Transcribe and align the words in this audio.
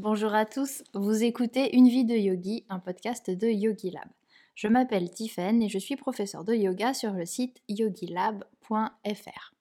Bonjour 0.00 0.32
à 0.32 0.46
tous, 0.46 0.84
vous 0.94 1.24
écoutez 1.24 1.76
Une 1.76 1.88
vie 1.88 2.04
de 2.04 2.14
yogi, 2.14 2.64
un 2.68 2.78
podcast 2.78 3.30
de 3.32 3.48
Yogi 3.48 3.90
Lab. 3.90 4.06
Je 4.54 4.68
m'appelle 4.68 5.10
Tiffen 5.10 5.60
et 5.60 5.68
je 5.68 5.78
suis 5.80 5.96
professeur 5.96 6.44
de 6.44 6.54
yoga 6.54 6.94
sur 6.94 7.12
le 7.14 7.26
site 7.26 7.60
yogilab.fr. 7.68 9.54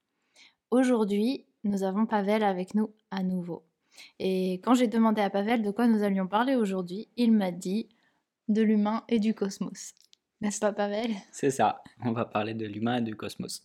Aujourd'hui, 0.69 1.47
nous 1.63 1.81
avons 1.81 2.05
Pavel 2.05 2.43
avec 2.43 2.75
nous 2.75 2.93
à 3.09 3.23
nouveau. 3.23 3.63
Et 4.19 4.61
quand 4.63 4.75
j'ai 4.75 4.85
demandé 4.85 5.21
à 5.21 5.31
Pavel 5.31 5.63
de 5.63 5.71
quoi 5.71 5.87
nous 5.87 6.03
allions 6.03 6.27
parler 6.27 6.53
aujourd'hui, 6.53 7.07
il 7.17 7.31
m'a 7.31 7.49
dit 7.49 7.89
de 8.47 8.61
l'humain 8.61 9.05
et 9.09 9.17
du 9.17 9.33
cosmos. 9.33 9.95
N'est-ce 10.41 10.59
pas 10.59 10.71
Pavel? 10.71 11.15
C'est 11.31 11.49
ça, 11.49 11.81
on 12.05 12.11
va 12.11 12.25
parler 12.25 12.53
de 12.53 12.67
l'humain 12.67 12.97
et 12.97 13.01
du 13.01 13.15
cosmos. 13.15 13.63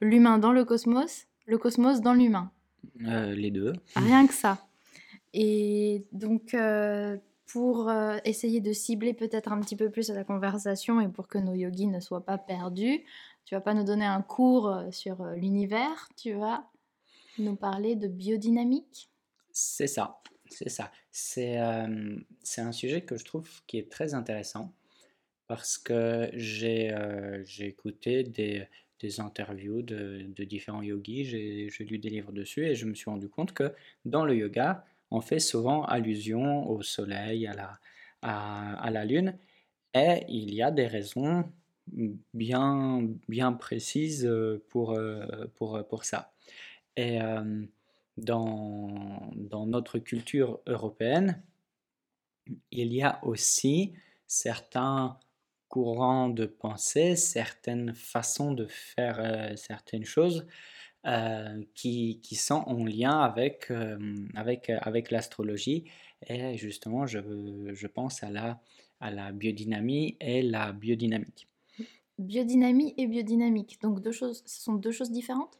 L'humain 0.00 0.38
dans 0.38 0.50
le 0.50 0.64
cosmos, 0.64 1.28
le 1.46 1.58
cosmos 1.58 2.00
dans 2.00 2.14
l'humain. 2.14 2.50
Euh, 3.06 3.36
les 3.36 3.52
deux. 3.52 3.74
Rien 3.94 4.26
que 4.26 4.34
ça. 4.34 4.58
Et 5.34 6.06
donc, 6.12 6.54
euh, 6.54 7.16
pour 7.46 7.88
euh, 7.88 8.18
essayer 8.24 8.60
de 8.60 8.72
cibler 8.72 9.14
peut-être 9.14 9.52
un 9.52 9.60
petit 9.60 9.76
peu 9.76 9.90
plus 9.90 10.10
la 10.10 10.24
conversation 10.24 11.00
et 11.00 11.08
pour 11.08 11.28
que 11.28 11.38
nos 11.38 11.54
yogis 11.54 11.86
ne 11.86 12.00
soient 12.00 12.24
pas 12.24 12.38
perdus, 12.38 13.04
tu 13.44 13.54
vas 13.54 13.60
pas 13.60 13.74
nous 13.74 13.84
donner 13.84 14.04
un 14.04 14.22
cours 14.22 14.82
sur 14.90 15.24
l'univers, 15.24 16.08
tu 16.16 16.34
vas 16.34 16.64
nous 17.38 17.56
parler 17.56 17.96
de 17.96 18.08
biodynamique? 18.08 19.10
C'est 19.52 19.86
ça, 19.86 20.20
c'est 20.50 20.68
ça. 20.68 20.92
C'est 21.10 21.58
c'est 22.42 22.60
un 22.60 22.72
sujet 22.72 23.02
que 23.02 23.16
je 23.16 23.24
trouve 23.24 23.48
qui 23.66 23.78
est 23.78 23.90
très 23.90 24.12
intéressant 24.12 24.74
parce 25.46 25.78
que 25.78 26.30
j'ai 26.34 26.92
écouté 27.60 28.22
des, 28.22 28.66
des 29.00 29.20
interviews 29.20 29.82
de, 29.82 30.26
de 30.28 30.44
différents 30.44 30.82
yogis, 30.82 31.24
j'ai 31.24 31.84
lu 31.84 31.98
des 31.98 32.10
livres 32.10 32.32
dessus 32.32 32.66
et 32.66 32.74
je 32.74 32.86
me 32.86 32.94
suis 32.94 33.10
rendu 33.10 33.28
compte 33.28 33.52
que 33.52 33.74
dans 34.04 34.24
le 34.24 34.36
yoga, 34.36 34.84
on 35.10 35.20
fait 35.20 35.40
souvent 35.40 35.84
allusion 35.84 36.68
au 36.68 36.82
soleil, 36.82 37.46
à 37.46 37.54
la, 37.54 37.78
à, 38.22 38.90
la 38.90 39.04
lune, 39.04 39.38
et 39.94 40.24
il 40.28 40.54
y 40.54 40.62
a 40.62 40.70
des 40.70 40.86
raisons 40.86 41.44
bien, 42.34 43.08
bien 43.28 43.52
précises 43.52 44.26
euh, 44.26 44.62
pour, 44.68 44.92
euh, 44.92 45.46
pour, 45.54 45.86
pour 45.88 46.04
ça. 46.04 46.32
Et 46.96 47.22
euh, 47.22 47.64
dans, 48.16 49.30
dans 49.34 49.66
notre 49.66 49.98
culture 49.98 50.60
européenne, 50.66 51.42
il 52.70 52.92
y 52.92 53.02
a 53.02 53.24
aussi 53.24 53.92
certains 54.26 55.18
courants 55.68 56.28
de 56.28 56.46
pensée, 56.46 57.14
certaines 57.14 57.94
façons 57.94 58.52
de 58.52 58.66
faire 58.66 59.52
certaines 59.56 60.04
choses 60.04 60.46
euh, 61.06 61.62
qui, 61.74 62.20
qui, 62.22 62.34
sont 62.34 62.64
en 62.66 62.84
lien 62.84 63.20
avec, 63.20 63.70
euh, 63.70 63.98
avec, 64.34 64.68
avec 64.68 65.10
l'astrologie. 65.10 65.84
Et 66.26 66.56
justement, 66.56 67.06
je, 67.06 67.20
je, 67.72 67.86
pense 67.86 68.24
à 68.24 68.30
la, 68.30 68.60
à 69.00 69.10
la 69.10 69.30
biodynamie 69.30 70.16
et 70.20 70.42
la 70.42 70.72
biodynamique. 70.72 71.46
Biodynamie 72.18 72.94
et 72.96 73.06
biodynamique, 73.06 73.80
donc 73.80 74.02
deux 74.02 74.10
choses, 74.10 74.42
ce 74.44 74.60
sont 74.60 74.74
deux 74.74 74.90
choses 74.90 75.12
différentes? 75.12 75.56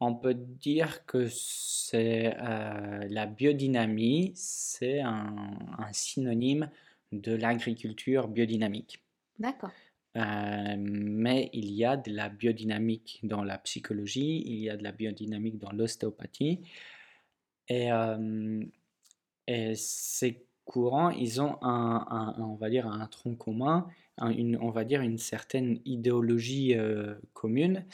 On 0.00 0.14
peut 0.14 0.34
dire 0.34 1.04
que 1.04 1.28
c'est 1.28 2.34
euh, 2.34 3.06
la 3.10 3.26
biodynamie, 3.26 4.32
c'est 4.34 5.00
un, 5.00 5.58
un 5.78 5.92
synonyme 5.92 6.70
de 7.12 7.34
l'agriculture 7.34 8.28
biodynamique. 8.28 9.02
D'accord. 9.38 9.72
Euh, 10.16 10.76
mais 10.78 11.48
il 11.52 11.70
y 11.70 11.84
a 11.84 11.96
de 11.96 12.12
la 12.12 12.28
biodynamique 12.28 13.20
dans 13.22 13.42
la 13.44 13.58
psychologie, 13.58 14.42
il 14.46 14.58
y 14.58 14.70
a 14.70 14.76
de 14.76 14.82
la 14.82 14.92
biodynamique 14.92 15.58
dans 15.58 15.72
l'ostéopathie. 15.72 16.60
Et, 17.68 17.90
euh, 17.92 18.62
et, 19.46 19.74
ces 19.74 20.44
courants, 20.64 21.10
ils 21.10 21.40
ont 21.40 21.56
un, 21.62 22.34
on 22.38 22.54
va 22.56 22.68
dire 22.70 22.86
un 22.86 23.06
tronc 23.06 23.36
commun, 23.36 23.86
une, 24.20 24.58
on 24.60 24.70
va 24.70 24.84
dire 24.84 25.00
une 25.00 25.18
certaine 25.18 25.80
idéologie 25.84 26.74
euh, 26.76 27.14
commune 27.32 27.86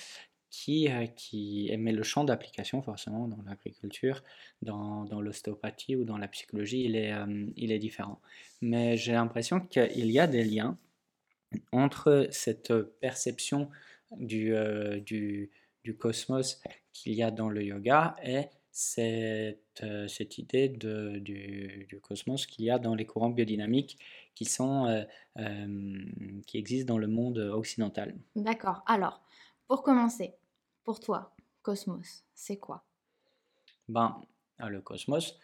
qui, 0.51 0.89
qui 1.15 1.69
émet 1.71 1.93
le 1.93 2.03
champ 2.03 2.25
d'application 2.25 2.83
forcément 2.83 3.29
dans 3.29 3.43
l'agriculture, 3.47 4.25
dans, 4.63 5.05
dans 5.05 5.21
l'ostéopathie 5.21 5.95
ou 5.95 6.05
dans 6.05 6.19
la 6.19 6.27
psychologie, 6.29 6.85
il 6.85 6.97
est, 6.97 7.13
il 7.57 7.71
est 7.71 7.79
différent. 7.79 8.21
Mais 8.63 8.97
j'ai 8.97 9.13
l'impression 9.13 9.61
qu'il 9.61 10.11
y 10.11 10.19
a 10.19 10.27
des 10.27 10.45
liens 10.45 10.79
entre 11.73 12.29
cette 12.31 12.75
perception 13.01 13.71
du, 14.13 14.55
euh, 14.55 15.01
du, 15.01 15.51
du 15.85 15.97
cosmos 15.97 16.61
qu'il 16.93 17.13
y 17.15 17.23
a 17.23 17.31
dans 17.31 17.49
le 17.49 17.63
yoga 17.63 18.17
et 18.23 18.47
cette, 18.71 19.83
euh, 19.83 20.07
cette 20.09 20.39
idée 20.39 20.69
de, 20.69 21.19
du, 21.19 21.87
du, 21.89 22.01
cosmos 22.01 22.47
qu'il 22.47 22.65
y 22.65 22.71
a 22.71 22.79
dans 22.79 22.95
les 22.95 23.07
courants 23.07 23.31
biodynamiques 23.31 23.99
qui, 24.35 24.45
sont, 24.45 24.87
euh, 24.87 26.07
qui 26.47 26.59
existent 26.59 26.95
dans 26.95 26.99
le 26.99 27.09
monde 27.09 27.39
occidental. 27.39 28.17
D'accord. 28.37 28.83
Alors, 28.87 29.21
pour 29.67 29.83
commencer, 29.83 30.35
pour 30.85 31.01
toi, 31.01 31.35
cosmos, 31.63 32.25
c'est 32.35 32.57
quoi? 32.57 32.85
Ben, 33.89 34.23
Le 34.61 34.81
cosmos, 34.81 35.39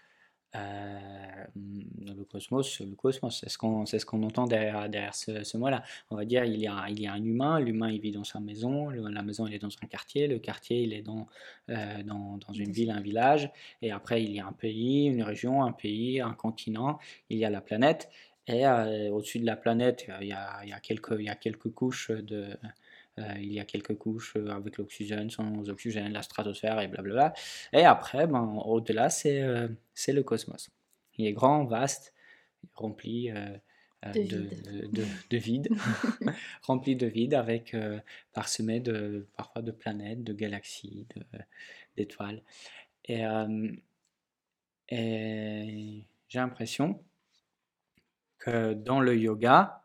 euh, 0.54 1.44
le 1.56 2.25
cosmos, 2.25 2.81
le 2.81 2.94
cosmos, 2.94 3.38
c'est 3.41 3.48
ce 3.48 3.59
qu'on 3.59 3.87
ce 3.87 4.04
qu'on 4.04 4.22
entend 4.22 4.47
derrière, 4.47 4.88
derrière 4.88 5.15
ce, 5.15 5.42
ce 5.44 5.56
mot-là. 5.56 5.82
On 6.10 6.16
va 6.16 6.25
dire 6.25 6.44
il 6.44 6.60
y 6.60 6.66
a, 6.66 6.87
il 6.88 7.00
y 7.00 7.06
a 7.06 7.12
un 7.12 7.22
humain, 7.22 7.60
l'humain 7.60 7.91
il 7.91 8.00
vit 8.00 8.12
dans 8.12 8.25
sa 8.25 8.41
maison, 8.41 8.91
la 8.91 9.22
maison 9.22 9.47
il 9.47 9.54
est 9.54 9.59
dans 9.59 9.69
un 9.69 9.87
quartier, 9.87 10.28
le 10.28 10.38
quartier 10.38 10.82
il 10.82 10.93
est 10.93 11.03
dans, 11.03 11.26
euh, 11.70 12.03
dans, 12.03 12.38
dans, 12.47 12.53
une 12.54 12.70
ville, 12.70 12.91
un 12.91 13.00
village, 13.00 13.50
et 13.82 13.91
après 13.91 14.22
il 14.22 14.32
y 14.32 14.41
a 14.41 14.47
un 14.47 14.53
pays, 14.53 15.06
une 15.06 15.22
région, 15.22 15.64
un 15.64 15.72
pays, 15.72 16.20
un 16.20 16.34
continent, 16.34 16.98
il 17.31 17.38
y 17.38 17.44
a 17.44 17.50
la 17.50 17.60
planète, 17.60 18.10
et 18.47 18.66
euh, 18.66 19.10
au-dessus 19.10 19.38
de 19.38 19.47
la 19.47 19.56
planète 19.56 20.06
il 20.21 20.28
y 20.28 20.32
a, 20.32 20.60
il 20.65 20.69
y 20.69 20.72
a, 20.72 20.81
quelques, 20.81 21.16
il 21.19 21.25
y 21.25 21.31
a 21.31 21.34
quelques 21.34 21.71
couches 21.72 22.10
de, 22.10 22.56
euh, 23.19 23.34
il 23.38 23.53
y 23.53 23.60
a 23.60 23.65
quelques 23.65 23.97
couches 23.97 24.34
euh, 24.37 24.49
avec 24.50 24.77
l'oxygène, 24.77 25.31
sans 25.31 25.69
oxygène, 25.69 26.12
la 26.12 26.22
stratosphère 26.22 26.81
et 26.81 26.88
blablabla. 26.88 27.32
Et 27.72 27.84
après, 27.84 28.27
ben, 28.27 28.60
au-delà, 28.65 29.09
c'est 29.09 29.41
euh, 29.41 29.69
le 30.09 30.22
cosmos. 30.22 30.71
Il 31.16 31.27
est 31.27 31.32
grand, 31.32 31.65
vaste, 31.65 32.12
rempli 32.75 33.31
de, 33.31 34.21
vide. 34.21 34.91
De, 34.93 35.05
de, 35.31 35.37
vide, 35.37 35.69
rempli 36.62 36.97
de 36.97 37.06
vide 37.06 37.34
avec 37.34 37.76
parsemé 38.32 38.81
de 38.81 39.28
parfois 39.37 39.62
de 39.62 39.71
planètes, 39.71 40.25
de 40.25 40.32
galaxies, 40.32 41.06
d'étoiles. 41.97 42.43
Et, 43.05 43.22
et 44.88 46.05
j'ai 46.28 46.38
l'impression 46.38 47.00
que 48.44 48.75
dans 48.75 49.00
le 49.00 49.16
yoga, 49.16 49.82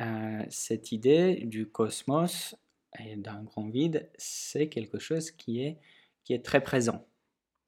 euh, 0.00 0.44
cette 0.50 0.92
idée 0.92 1.42
du 1.46 1.66
cosmos 1.66 2.54
et 2.98 3.16
d'un 3.16 3.42
grand 3.42 3.68
vide, 3.68 4.10
c'est 4.18 4.68
quelque 4.68 4.98
chose 4.98 5.30
qui 5.30 5.62
est, 5.62 5.78
qui 6.22 6.34
est 6.34 6.44
très 6.44 6.62
présent. 6.62 7.06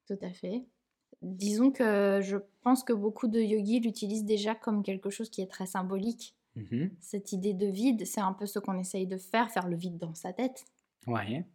Tout 0.06 0.18
à 0.20 0.30
fait. 0.32 0.64
Disons 1.22 1.70
que 1.70 2.20
je 2.22 2.36
pense 2.62 2.84
que 2.84 2.92
beaucoup 2.92 3.28
de 3.28 3.40
yogis 3.40 3.80
l'utilisent 3.80 4.24
déjà 4.24 4.54
comme 4.54 4.82
quelque 4.82 5.10
chose 5.10 5.30
qui 5.30 5.40
est 5.40 5.50
très 5.50 5.66
symbolique. 5.66 6.34
Mm-hmm. 6.56 6.90
Cette 7.00 7.32
idée 7.32 7.54
de 7.54 7.66
vide, 7.66 8.06
c'est 8.06 8.20
un 8.20 8.32
peu 8.32 8.46
ce 8.46 8.58
qu'on 8.58 8.78
essaye 8.78 9.06
de 9.06 9.16
faire, 9.16 9.50
faire 9.50 9.68
le 9.68 9.76
vide 9.76 9.96
dans 9.96 10.14
sa 10.14 10.32
tête. 10.32 10.64
Ouais. 11.06 11.46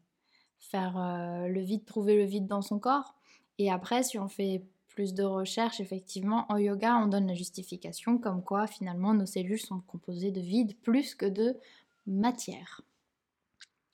Faire 0.58 0.98
euh, 0.98 1.48
le 1.48 1.62
vide, 1.62 1.86
trouver 1.86 2.16
le 2.16 2.26
vide 2.26 2.48
dans 2.48 2.62
son 2.62 2.80
corps. 2.80 3.16
Et 3.60 3.72
après, 3.72 4.04
si 4.04 4.18
on 4.18 4.28
fait 4.28 4.64
plus 4.96 5.14
de 5.14 5.24
recherches, 5.24 5.80
effectivement, 5.80 6.46
en 6.50 6.58
yoga, 6.58 6.96
on 6.96 7.08
donne 7.08 7.28
la 7.28 7.36
justification 7.36 8.18
comme 8.18 8.44
quoi 8.44 8.66
finalement 8.66 9.14
nos 9.14 9.26
cellules 9.26 9.60
sont 9.60 9.82
composées 9.82 10.32
de 10.32 10.42
vide 10.42 10.76
plus 10.82 11.14
que 11.14 11.26
de 11.26 11.58
matière. 12.08 12.82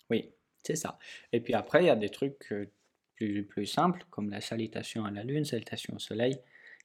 Oui, 0.09 0.29
c'est 0.63 0.75
ça. 0.75 0.99
Et 1.33 1.41
puis 1.41 1.53
après, 1.53 1.83
il 1.83 1.87
y 1.87 1.89
a 1.89 1.95
des 1.95 2.09
trucs 2.09 2.51
euh, 2.51 2.69
plus, 3.15 3.43
plus 3.43 3.65
simples, 3.65 4.05
comme 4.09 4.29
la 4.29 4.41
salutation 4.41 5.03
à 5.03 5.11
la 5.11 5.23
lune, 5.23 5.43
salutation 5.43 5.95
au 5.95 5.99
soleil, 5.99 6.37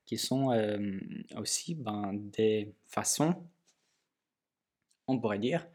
qui 0.06 0.16
sont 0.16 0.52
euh, 0.52 0.98
aussi 1.36 1.74
ben, 1.74 2.12
des 2.14 2.72
façons, 2.86 3.34
on 5.08 5.18
pourrait 5.18 5.38
dire, 5.38 5.66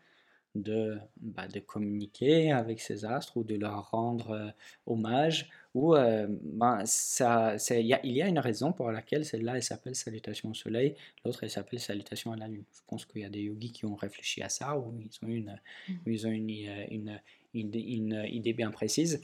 de, 0.56 0.98
bah, 1.18 1.48
de 1.48 1.60
communiquer 1.60 2.52
avec 2.52 2.82
ces 2.82 3.06
astres 3.06 3.38
ou 3.38 3.44
de 3.44 3.56
leur 3.56 3.92
rendre 3.92 4.32
euh, 4.32 4.50
hommage. 4.86 5.50
Ou 5.74 5.96
euh, 5.96 6.28
ben, 6.30 6.84
ça, 6.86 7.56
il 7.70 7.86
y, 7.86 8.10
y, 8.10 8.22
a 8.22 8.28
une 8.28 8.40
raison 8.40 8.74
pour 8.74 8.92
laquelle 8.92 9.24
celle-là 9.24 9.56
elle 9.56 9.64
s'appelle 9.64 9.96
Salutation 9.96 10.50
au 10.50 10.54
Soleil, 10.54 10.96
l'autre 11.24 11.44
elle 11.44 11.50
s'appelle 11.50 11.80
Salutation 11.80 12.34
à 12.34 12.36
la 12.36 12.48
Lune. 12.48 12.66
Je 12.74 12.82
pense 12.88 13.06
qu'il 13.06 13.22
y 13.22 13.26
a 13.26 13.30
des 13.30 13.44
yogis 13.44 13.72
qui 13.72 13.86
ont 13.86 13.96
réfléchi 13.96 14.42
à 14.42 14.50
ça 14.50 14.78
ou 14.78 14.94
ils 15.00 15.26
ont 15.26 15.30
une, 15.30 15.60
mmh. 15.88 15.94
ils 16.08 16.28
ont 16.28 16.32
une, 16.32 16.50
une, 16.50 17.22
une, 17.54 17.76
une, 17.76 18.26
idée 18.30 18.54
bien 18.54 18.72
précise. 18.72 19.24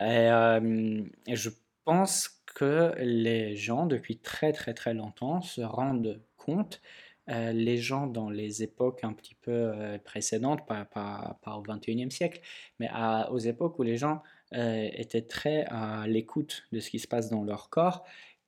Et, 0.00 0.04
euh, 0.04 1.04
et 1.26 1.36
je 1.36 1.50
pense 1.84 2.42
que 2.54 2.94
les 2.98 3.54
gens 3.54 3.86
depuis 3.86 4.18
très 4.18 4.52
très 4.52 4.74
très 4.74 4.94
longtemps 4.94 5.40
se 5.40 5.60
rendent 5.60 6.20
compte 6.36 6.80
euh, 7.30 7.52
les 7.52 7.76
gens 7.76 8.06
dans 8.06 8.30
les 8.30 8.62
époques 8.62 9.04
un 9.04 9.12
petit 9.12 9.34
peu 9.34 9.50
euh, 9.52 9.98
précédentes, 9.98 10.66
pas, 10.66 10.88
au 11.46 11.62
21e 11.62 12.10
siècle, 12.10 12.40
mais 12.78 12.88
aux 13.30 13.38
époques 13.38 13.78
où 13.78 13.82
les 13.82 13.98
gens 13.98 14.22
euh, 14.54 14.88
étaient 14.94 15.22
très 15.22 15.64
à 15.66 16.06
l'écoute 16.06 16.64
de 16.72 16.80
ce 16.80 16.88
qui 16.88 16.98
se 16.98 17.06
passe 17.06 17.28
dans 17.28 17.44
leur 17.44 17.68
corps, 17.68 18.04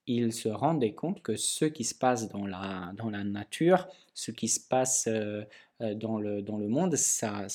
ils 0.06 0.32
se 0.32 0.48
rendaient 0.48 0.94
compte 0.94 1.22
que 1.22 1.36
ce 1.36 1.66
qui 1.66 1.84
se 1.84 1.94
passe 1.94 2.28
dans 2.28 2.46
la, 2.46 2.92
nature, 3.24 3.86
ce 4.14 4.30
qui 4.30 4.48
se 4.48 4.60
passe 4.60 5.08
dans, 5.08 6.18
le, 6.18 6.68
monde, 6.68 6.96
ça, 6.96 7.46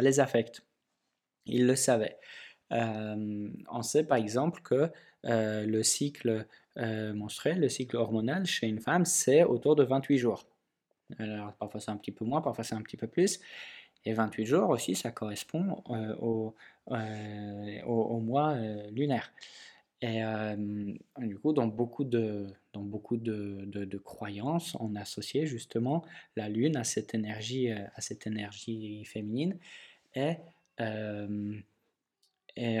les 0.00 0.20
affecte. 0.20 0.64
Ils 1.46 1.66
le 1.66 1.74
savaient. 1.76 2.18
On 2.70 3.82
sait 3.82 4.04
par 4.04 4.16
exemple 4.18 4.62
que 4.62 4.90
le 5.24 5.82
cycle 5.82 6.46
menstruel, 6.76 7.60
le 7.60 7.68
cycle 7.68 7.96
hormonal 7.96 8.46
chez 8.46 8.68
une 8.68 8.80
femme, 8.80 9.04
c'est 9.04 9.44
autour 9.44 9.76
de 9.76 9.82
28 9.82 10.18
jours. 10.18 10.46
Alors, 11.18 11.52
parfois 11.54 11.80
c'est 11.80 11.90
un 11.90 11.96
petit 11.96 12.12
peu 12.12 12.24
moins, 12.24 12.40
parfois 12.42 12.64
c'est 12.64 12.74
un 12.74 12.82
petit 12.82 12.96
peu 12.96 13.06
plus. 13.06 13.40
Et 14.04 14.12
28 14.12 14.46
jours 14.46 14.70
aussi, 14.70 14.94
ça 14.94 15.10
correspond 15.10 15.82
au, 16.20 16.54
au, 16.86 18.20
mois 18.20 18.56
lunaire. 18.90 19.32
Et 20.00 20.22
du 21.18 21.38
coup, 21.38 21.52
dans 21.52 21.66
beaucoup 21.66 22.04
de, 22.04 22.46
dans 22.72 22.82
beaucoup 22.82 23.16
de, 23.16 23.64
de, 23.66 23.98
croyances, 23.98 24.76
on 24.78 24.94
associait 24.94 25.46
justement 25.46 26.04
la 26.36 26.48
Lune 26.48 26.76
à 26.76 26.84
cette 26.84 27.14
énergie, 27.14 27.70
à 27.72 28.00
cette 28.00 28.26
énergie 28.26 29.04
féminine. 29.04 29.58
Et, 30.14 30.36
et, 32.56 32.80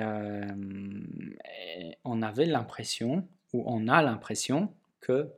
on 2.04 2.22
avait 2.22 2.46
l'impression, 2.46 3.26
ou 3.52 3.64
on 3.66 3.88
a 3.88 4.00
l'impression, 4.02 4.72
que 5.00 5.28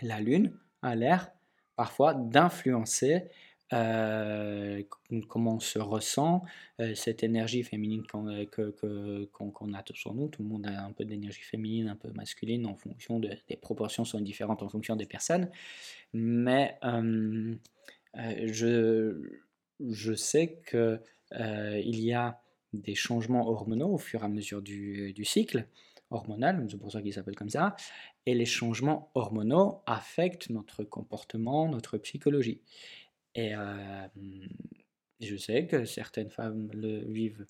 la 0.00 0.20
Lune 0.20 0.56
a 0.82 0.94
l'air 0.94 1.32
parfois 1.76 2.14
d'influencer 2.14 3.24
euh, 3.72 4.82
comment 5.28 5.56
on 5.56 5.60
se 5.60 5.78
ressent, 5.78 6.42
euh, 6.80 6.94
cette 6.94 7.22
énergie 7.22 7.62
féminine 7.62 8.04
qu'on 8.06 8.28
euh, 8.28 8.46
a 8.46 9.84
sur 9.94 10.14
nous. 10.14 10.28
Tout 10.28 10.42
le 10.42 10.48
monde 10.48 10.66
a 10.66 10.84
un 10.84 10.92
peu 10.92 11.04
d'énergie 11.04 11.42
féminine, 11.42 11.88
un 11.88 11.96
peu 11.96 12.10
masculine, 12.12 12.66
en 12.66 12.76
fonction 12.76 13.18
de, 13.18 13.30
des 13.48 13.56
proportions 13.56 14.04
sont 14.04 14.20
différentes 14.20 14.62
en 14.62 14.68
fonction 14.68 14.96
des 14.96 15.06
personnes. 15.06 15.50
Mais 16.12 16.78
je, 18.14 19.40
je 19.80 20.12
sais 20.12 20.60
qu'il 20.70 21.00
il 21.32 22.00
y 22.00 22.12
a 22.12 22.40
des 22.72 22.94
changements 22.94 23.48
hormonaux 23.48 23.94
au 23.94 23.98
fur 23.98 24.22
et 24.22 24.24
à 24.24 24.28
mesure 24.28 24.62
du 24.62 25.24
cycle 25.24 25.66
hormonal, 26.14 26.66
c'est 26.70 26.78
pour 26.78 26.92
ça 26.92 27.02
qu'il 27.02 27.12
s'appelle 27.12 27.36
comme 27.36 27.50
ça, 27.50 27.76
et 28.26 28.34
les 28.34 28.46
changements 28.46 29.10
hormonaux 29.14 29.82
affectent 29.86 30.50
notre 30.50 30.84
comportement, 30.84 31.68
notre 31.68 31.98
psychologie. 31.98 32.62
Et 33.34 33.54
euh, 33.54 34.06
je 35.20 35.36
sais 35.36 35.66
que 35.66 35.84
certaines 35.84 36.30
femmes 36.30 36.68
le 36.72 37.04
vivent 37.04 37.46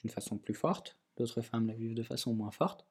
d'une 0.00 0.10
façon 0.10 0.38
plus 0.38 0.54
forte, 0.54 0.98
d'autres 1.16 1.42
femmes 1.42 1.68
le 1.68 1.74
vivent 1.74 1.94
de 1.94 2.02
façon 2.02 2.32
moins 2.32 2.50
forte. 2.50 2.86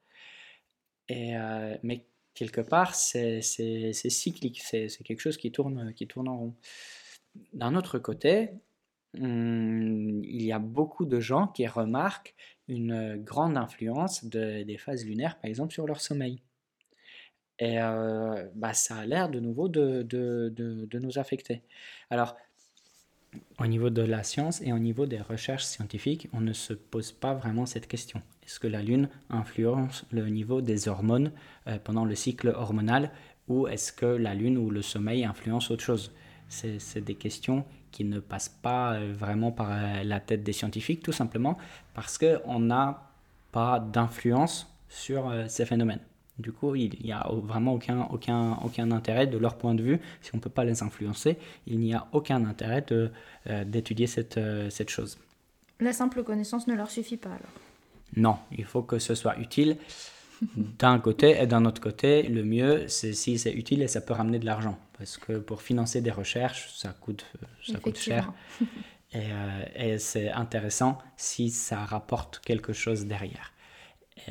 Euh, 1.12 1.78
mais 1.84 2.06
quelque 2.34 2.62
part, 2.62 2.96
c'est 2.96 3.42
cyclique, 3.42 4.62
c'est 4.62 4.88
quelque 5.04 5.22
chose 5.22 5.38
qui 5.38 5.52
tourne, 5.52 5.94
qui 5.94 6.08
tourne 6.08 6.28
en 6.28 6.38
rond. 6.38 6.56
D'un 7.54 7.76
autre 7.76 8.00
côté, 8.00 8.52
hum, 9.20 10.24
il 10.24 10.44
y 10.44 10.52
a 10.52 10.60
beaucoup 10.60 11.06
de 11.06 11.20
gens 11.20 11.48
qui 11.48 11.68
remarquent 11.68 12.36
une 12.68 13.18
grande 13.24 13.58
influence 13.58 14.26
des 14.26 14.78
phases 14.78 15.06
lunaires, 15.06 15.40
par 15.40 15.50
exemple, 15.50 15.74
sur 15.74 15.88
leur 15.88 16.02
sommeil. 16.02 16.42
Et 17.60 17.80
euh, 17.82 18.48
bah, 18.56 18.74
ça 18.74 18.98
a 18.98 19.06
l'air 19.06 19.30
de 19.30 19.40
nouveau 19.40 19.68
de, 19.68 20.04
de, 20.04 20.54
de, 20.56 21.00
nous 21.00 21.18
affecter. 21.18 21.64
Alors, 22.10 22.36
au 23.60 23.66
niveau 23.66 23.90
de 23.90 24.04
la 24.04 24.24
science 24.24 24.62
et 24.62 24.74
au 24.74 24.80
niveau 24.80 25.06
des 25.06 25.20
recherches 25.20 25.64
scientifiques, 25.64 26.28
on 26.34 26.42
ne 26.42 26.54
se 26.54 26.74
pose 26.74 27.12
pas 27.12 27.34
vraiment 27.34 27.66
cette 27.66 27.88
question. 27.88 28.22
Est-ce 28.46 28.60
que 28.60 28.68
la 28.68 28.84
Lune 28.84 29.10
influence 29.30 30.06
le 30.12 30.28
niveau 30.28 30.62
des 30.62 30.88
hormones 30.88 31.32
euh, 31.68 31.80
pendant 31.84 32.06
le 32.06 32.16
cycle 32.16 32.50
hormonal 32.50 33.12
ou 33.48 33.68
est-ce 33.68 33.92
que 33.92 34.06
la 34.06 34.36
Lune 34.36 34.58
ou 34.58 34.70
le 34.70 34.82
sommeil 34.82 35.26
influence 35.26 35.72
autre 35.72 35.84
chose? 35.84 36.14
C'est 36.50 37.02
des 37.04 37.16
questions 37.16 37.66
qui 37.92 38.04
ne 38.04 38.20
passent 38.20 38.56
pas 38.62 38.94
euh, 38.94 39.14
vraiment 39.18 39.52
par 39.52 39.70
la 40.04 40.20
tête 40.20 40.44
des 40.44 40.54
scientifiques, 40.54 41.04
tout 41.04 41.12
simplement 41.12 41.58
parce 41.94 42.18
qu'on 42.18 42.60
n'a 42.60 43.12
pas 43.52 43.80
d'influence 43.80 44.74
sur 44.90 45.34
ces 45.48 45.66
phénomènes. 45.66 46.00
Du 46.40 46.52
coup, 46.52 46.76
il 46.76 46.96
n'y 47.04 47.12
a 47.12 47.28
vraiment 47.32 47.74
aucun, 47.74 48.08
aucun, 48.12 48.58
aucun 48.64 48.92
intérêt 48.92 49.26
de 49.26 49.38
leur 49.38 49.58
point 49.58 49.74
de 49.74 49.82
vue, 49.82 50.00
si 50.22 50.30
on 50.34 50.38
ne 50.38 50.42
peut 50.42 50.52
pas 50.52 50.66
les 50.66 50.84
influencer, 50.84 51.38
il 51.66 51.80
n'y 51.80 51.96
a 51.96 52.08
aucun 52.12 52.46
intérêt 52.46 52.86
euh, 52.92 53.10
d'étudier 53.66 54.06
cette, 54.06 54.38
euh, 54.38 54.70
cette 54.70 54.90
chose. 54.90 55.18
La 55.80 55.94
simple 55.94 56.24
connaissance 56.24 56.68
ne 56.68 56.76
leur 56.76 56.92
suffit 56.92 57.18
pas 57.18 57.30
alors 57.30 57.52
Non, 58.16 58.38
il 58.56 58.66
faut 58.66 58.84
que 58.84 59.00
ce 59.00 59.16
soit 59.16 59.38
utile 59.40 59.78
d'un 60.56 61.00
côté 61.00 61.42
et 61.42 61.48
d'un 61.48 61.66
autre 61.66 61.82
côté. 61.82 62.24
Le 62.24 62.44
mieux, 62.44 62.88
c'est 62.88 63.14
si 63.14 63.40
c'est 63.40 63.54
utile 63.54 63.82
et 63.82 63.88
ça 63.88 64.02
peut 64.02 64.14
ramener 64.14 64.38
de 64.38 64.46
l'argent. 64.46 64.78
Parce 64.98 65.18
que 65.18 65.38
pour 65.38 65.62
financer 65.62 66.02
des 66.02 66.12
recherches, 66.12 66.72
ça 66.76 66.90
coûte, 66.90 67.26
ça 67.66 67.80
coûte 67.80 67.98
cher. 67.98 68.34
et, 69.12 69.32
euh, 69.32 69.66
et 69.76 70.00
c'est 70.00 70.32
intéressant 70.32 70.98
si 71.16 71.50
ça 71.52 71.86
rapporte 71.86 72.40
quelque 72.40 72.74
chose 72.74 73.06
derrière. 73.06 73.54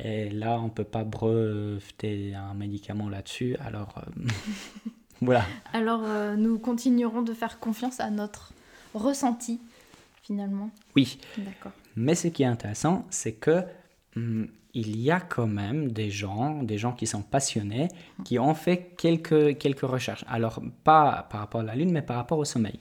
Et 0.03 0.29
là, 0.29 0.59
on 0.59 0.65
ne 0.65 0.69
peut 0.69 0.83
pas 0.83 1.03
breveter 1.03 2.35
un 2.35 2.53
médicament 2.53 3.09
là-dessus. 3.09 3.55
Alors, 3.59 3.95
euh, 3.97 4.27
voilà. 5.21 5.45
Alors, 5.73 6.01
euh, 6.03 6.35
nous 6.35 6.59
continuerons 6.59 7.21
de 7.21 7.33
faire 7.33 7.59
confiance 7.59 7.99
à 7.99 8.09
notre 8.09 8.53
ressenti, 8.93 9.59
finalement. 10.21 10.69
Oui. 10.95 11.19
D'accord. 11.37 11.71
Mais 11.95 12.15
ce 12.15 12.27
qui 12.27 12.43
est 12.43 12.47
intéressant, 12.47 13.05
c'est 13.09 13.33
que 13.33 13.63
hum, 14.15 14.49
il 14.77 14.99
y 14.99 15.11
a 15.11 15.19
quand 15.19 15.47
même 15.47 15.91
des 15.91 16.09
gens, 16.09 16.61
des 16.63 16.77
gens 16.77 16.93
qui 16.93 17.07
sont 17.07 17.21
passionnés, 17.21 17.87
qui 18.23 18.39
ont 18.39 18.53
fait 18.53 18.93
quelques, 18.97 19.57
quelques 19.57 19.81
recherches. 19.81 20.23
Alors, 20.27 20.61
pas 20.83 21.27
par 21.29 21.41
rapport 21.41 21.61
à 21.61 21.63
la 21.63 21.75
Lune, 21.75 21.91
mais 21.91 22.01
par 22.01 22.17
rapport 22.17 22.37
au 22.37 22.45
sommeil. 22.45 22.79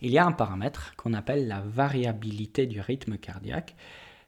Il 0.00 0.10
y 0.10 0.18
a 0.18 0.26
un 0.26 0.32
paramètre 0.32 0.94
qu'on 0.96 1.14
appelle 1.14 1.48
la 1.48 1.60
variabilité 1.60 2.66
du 2.66 2.80
rythme 2.80 3.16
cardiaque 3.16 3.74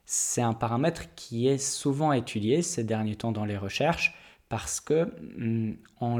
c'est 0.05 0.41
un 0.41 0.53
paramètre 0.53 1.15
qui 1.15 1.47
est 1.47 1.57
souvent 1.57 2.13
étudié 2.13 2.61
ces 2.61 2.83
derniers 2.83 3.15
temps 3.15 3.31
dans 3.31 3.45
les 3.45 3.57
recherches 3.57 4.15
parce 4.49 4.79
que 4.79 5.11
mm, 5.37 5.77
on, 5.99 6.17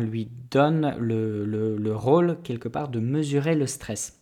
lui 0.00 0.28
donne 0.50 0.96
le, 0.98 1.92
rôle 1.94 2.38
quelque 2.42 2.68
part 2.68 2.88
de 2.88 3.00
mesurer 3.00 3.54
le 3.54 3.66
stress. 3.66 4.17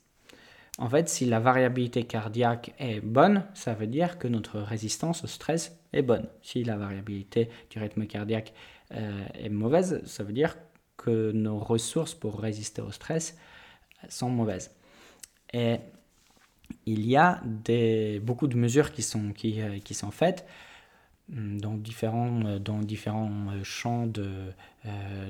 En 0.78 0.90
fait, 0.90 1.08
si 1.08 1.24
la 1.24 1.40
variabilité 1.40 2.04
cardiaque 2.04 2.74
est 2.78 3.00
bonne, 3.00 3.44
ça 3.54 3.72
veut 3.72 3.86
dire 3.86 4.18
que 4.18 4.28
notre 4.28 4.60
résistance 4.60 5.24
au 5.24 5.26
stress 5.26 5.78
est 5.92 6.02
bonne. 6.02 6.28
Si 6.42 6.64
la 6.64 6.76
variabilité 6.76 7.48
du 7.70 7.78
rythme 7.78 8.06
cardiaque 8.06 8.52
euh, 8.92 9.24
est 9.34 9.48
mauvaise, 9.48 10.02
ça 10.04 10.22
veut 10.22 10.34
dire 10.34 10.56
que 10.98 11.32
nos 11.32 11.58
ressources 11.58 12.14
pour 12.14 12.40
résister 12.40 12.82
au 12.82 12.90
stress 12.90 13.38
sont 14.08 14.28
mauvaises. 14.28 14.74
Et 15.54 15.76
il 16.84 17.06
y 17.06 17.16
a 17.16 17.40
des, 17.44 18.20
beaucoup 18.20 18.46
de 18.46 18.56
mesures 18.56 18.92
qui 18.92 19.02
sont, 19.02 19.32
euh, 19.44 20.10
faites 20.10 20.46
dans 21.28 21.74
différents, 21.74 22.40
euh, 22.44 22.58
dans 22.60 22.78
différents 22.78 23.30
euh, 23.50 23.64
champs 23.64 24.06
de, 24.06 24.30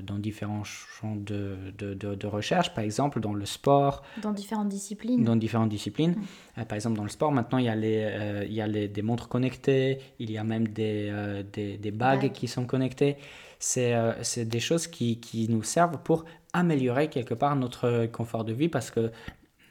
dans 0.05 0.19
différents 0.19 0.63
champs 0.63 1.15
de, 1.15 1.57
de, 1.79 1.95
de, 1.95 2.27
recherche, 2.27 2.71
par 2.75 2.83
exemple 2.83 3.19
dans 3.19 3.33
le 3.33 3.47
sport. 3.47 4.03
Dans 4.21 4.31
différentes 4.31 4.69
disciplines. 4.69 5.23
Dans 5.23 5.35
différentes 5.35 5.69
disciplines. 5.69 6.15
Hum. 6.57 6.65
par 6.65 6.75
exemple, 6.75 6.95
dans 6.95 7.03
le 7.03 7.09
sport, 7.09 7.31
maintenant, 7.31 7.57
il 7.57 7.65
y 7.65 7.69
a, 7.69 7.75
les, 7.75 8.45
il 8.47 8.53
y 8.53 8.61
a 8.61 8.67
les, 8.67 8.87
des 8.87 9.01
montres 9.01 9.27
connectées, 9.27 9.97
il 10.19 10.29
y 10.29 10.37
a 10.37 10.43
même 10.43 10.67
des, 10.67 11.11
des, 11.53 11.77
des 11.79 11.91
bagues 11.91 12.31
qui 12.33 12.47
sont 12.47 12.65
connectées. 12.65 13.17
C'est 13.57 14.45
des 14.45 14.59
choses 14.59 14.85
qui, 14.85 15.19
qui, 15.19 15.49
nous 15.49 15.63
servent 15.63 15.97
pour 16.03 16.25
améliorer 16.53 17.09
quelque 17.09 17.33
part 17.33 17.55
notre 17.55 18.05
confort 18.05 18.43
de 18.45 18.53
vie 18.53 18.69
parce 18.69 18.91
que 18.91 19.11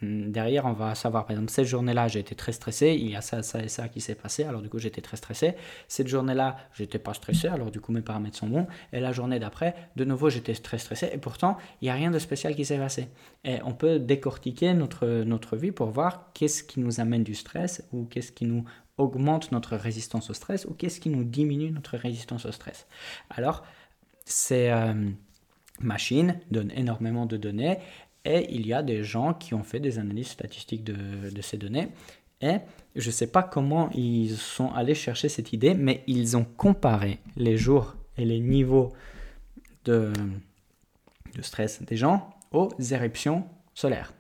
derrière, 0.03 0.67
on 0.67 0.73
va 0.73 0.95
savoir, 0.95 1.25
par 1.25 1.33
exemple, 1.33 1.51
cette 1.51 1.67
journée-là, 1.67 2.09
j'ai 2.09 2.21
été 2.21 2.35
très 2.35 2.53
stressé, 2.53 2.97
il 2.99 3.11
y 3.11 3.17
a 3.17 3.21
ça, 3.21 3.43
ça 3.43 3.63
et 3.63 3.69
ça 3.69 3.89
qui 3.89 4.01
s'est 4.01 4.15
passé, 4.15 4.45
alors 4.45 4.63
du 4.63 4.69
coup, 4.69 4.79
j'étais 4.79 5.01
très 5.01 5.17
stressé. 5.17 5.55
Cette 5.89 6.09
journée-là, 6.09 6.57
j'étais 6.75 6.99
pas 6.99 7.15
stressé, 7.15 7.49
alors 7.49 7.71
du 7.71 7.81
coup, 7.81 7.93
mes 7.93 8.03
paramètres 8.03 8.37
sont 8.37 8.49
bons. 8.49 8.67
Et 8.93 9.01
la 9.01 9.13
journée 9.13 9.39
d'après, 9.39 9.75
de 9.97 10.05
nouveau, 10.05 10.31
j'étais 10.31 10.55
très 10.55 10.79
stressé, 10.79 11.11
et 11.13 11.19
pourtant, 11.19 11.57
il 11.81 11.87
n'y 11.87 11.91
a 11.91 11.95
rien 11.95 12.11
de 12.11 12.19
spécial 12.19 12.55
qui 12.55 12.65
s'est 12.65 12.79
passé. 12.79 13.09
Et 13.45 13.59
on 13.65 13.73
peut 13.73 13.99
décortiquer 13.99 14.75
notre, 14.75 15.07
notre 15.25 15.57
vie 15.57 15.73
pour 15.73 15.91
voir 15.91 16.31
qu'est-ce 16.35 16.63
qui 16.63 16.81
nous 16.81 17.01
amène 17.01 17.25
du 17.25 17.35
stress, 17.35 17.87
ou 17.93 18.05
qu'est-ce 18.05 18.33
qui 18.33 18.45
nous 18.45 18.65
augmente 18.99 19.53
notre 19.53 19.77
résistance 19.77 20.31
au 20.31 20.35
stress, 20.35 20.65
ou 20.65 20.75
qu'est-ce 20.75 21.01
qui 21.01 21.11
nous 21.11 21.25
diminue 21.25 21.71
notre 21.71 21.97
résistance 21.97 22.47
au 22.47 22.53
stress. 22.53 22.87
Alors, 23.31 23.63
ces 24.25 24.71
euh, 24.71 24.95
machines 25.81 26.41
donnent 26.51 26.73
énormément 26.75 27.27
de 27.27 27.37
données 27.37 27.79
et 28.27 28.53
il 28.53 28.67
y 28.67 28.75
a 28.75 28.83
des 28.83 29.05
gens 29.05 29.33
qui 29.33 29.55
ont 29.55 29.63
fait 29.63 29.79
des 29.79 29.99
analyses 29.99 30.31
statistiques 30.31 30.83
de, 30.83 31.41
ces 31.41 31.57
données. 31.57 31.89
Et 32.41 32.57
je 32.97 33.07
ne 33.07 33.13
sais 33.13 33.29
pas 33.29 33.45
comment 33.45 33.89
ils 33.95 34.37
sont 34.37 34.73
allés 34.73 34.97
chercher 34.97 35.29
cette 35.29 35.53
idée, 35.53 35.75
mais 35.75 36.03
ils 36.09 36.37
ont 36.37 36.45
comparé 36.45 37.21
les 37.37 37.57
jours 37.57 37.95
et 38.19 38.25
les 38.25 38.41
niveaux 38.41 38.93
de, 39.85 40.13
de 41.35 41.43
stress 41.43 41.81
des 41.83 41.97
gens 41.97 42.31
aux 42.51 42.71
éruptions 42.91 43.45
solaires. 43.75 44.13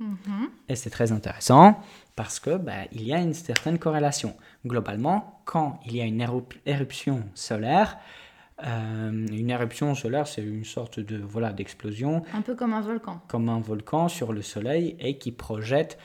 Mm-hmm. 0.00 0.48
Et 0.68 0.76
c'est 0.76 0.90
très 0.90 1.10
intéressant 1.10 1.80
parce 2.14 2.38
que 2.38 2.56
bah, 2.56 2.84
il 2.92 3.02
y 3.02 3.12
a 3.12 3.18
une 3.18 3.34
certaine 3.34 3.80
corrélation. 3.80 4.36
Globalement, 4.64 5.42
quand 5.44 5.80
il 5.86 5.96
y 5.96 6.00
a 6.00 6.04
une 6.04 6.24
éruption 6.66 7.24
solaire, 7.34 7.98
euh, 8.66 9.10
une 9.10 9.50
éruption 9.50 9.94
solaire, 9.94 10.26
c'est 10.26 10.42
une 10.42 10.64
sorte 10.64 10.98
de 10.98 11.16
voilà 11.16 11.52
d'explosion. 11.52 12.22
Un 12.34 12.42
peu 12.42 12.54
comme 12.54 12.72
un 12.72 12.80
volcan. 12.80 13.20
Comme 13.28 13.48
un 13.48 13.60
volcan 13.60 14.08
sur 14.08 14.32
le 14.32 14.42
Soleil 14.42 14.96
et 14.98 15.18
qui 15.18 15.30
projette 15.30 15.98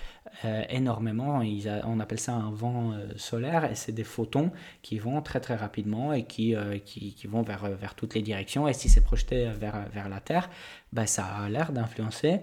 euh, 0.46 0.64
énormément. 0.70 1.42
on 1.86 2.00
appelle 2.00 2.20
ça 2.20 2.34
un 2.34 2.52
vent 2.52 2.92
euh, 2.92 3.08
solaire 3.16 3.70
et 3.72 3.76
c'est 3.76 3.92
des 3.92 4.04
photons 4.04 4.52
qui 4.84 5.00
vont 5.00 5.22
très 5.22 5.40
très 5.40 5.56
rapidement 5.56 6.14
et 6.14 6.26
qui, 6.26 6.56
qui, 6.86 7.14
qui, 7.14 7.28
vont 7.28 7.42
vers, 7.42 7.70
vers 7.70 7.96
toutes 7.96 8.14
les 8.14 8.22
directions. 8.22 8.68
Et 8.68 8.74
si 8.74 8.88
c'est 8.88 9.04
projeté 9.04 9.50
vers, 9.60 9.88
vers 9.92 10.10
la 10.10 10.20
Terre, 10.20 10.50
bah, 10.92 11.08
ça 11.08 11.26
a 11.26 11.50
l'air 11.50 11.72
d'influencer 11.72 12.42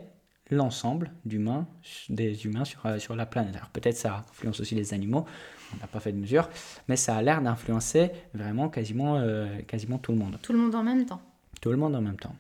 l'ensemble 0.51 1.13
d'humains, 1.25 1.67
des 2.09 2.45
humains 2.45 2.65
sur, 2.65 2.83
sur 2.99 3.17
la 3.17 3.27
planète. 3.27 3.57
Alors 3.57 3.69
peut-être 3.69 3.97
ça 3.97 4.25
influence 4.31 4.61
aussi 4.61 4.75
les 4.75 4.95
animaux, 4.95 5.25
on 5.75 5.81
n'a 5.81 5.87
pas 5.87 6.01
fait 6.01 6.13
de 6.13 6.19
mesure, 6.19 6.49
mais 6.89 6.97
ça 6.97 7.17
a 7.17 7.23
l'air 7.23 7.41
d'influencer 7.43 8.11
vraiment 8.35 8.69
quasiment, 8.69 9.17
euh, 9.17 9.61
quasiment 9.67 9.99
tout 9.99 10.13
le 10.13 10.19
monde. 10.19 10.39
Tout 10.43 10.53
le 10.53 10.59
monde 10.59 10.75
en 10.75 10.83
même 10.83 11.07
temps 11.07 11.21
Tout 11.61 11.71
le 11.71 11.77
monde 11.77 11.95
en 11.95 12.01
même 12.01 12.19
temps. 12.19 12.35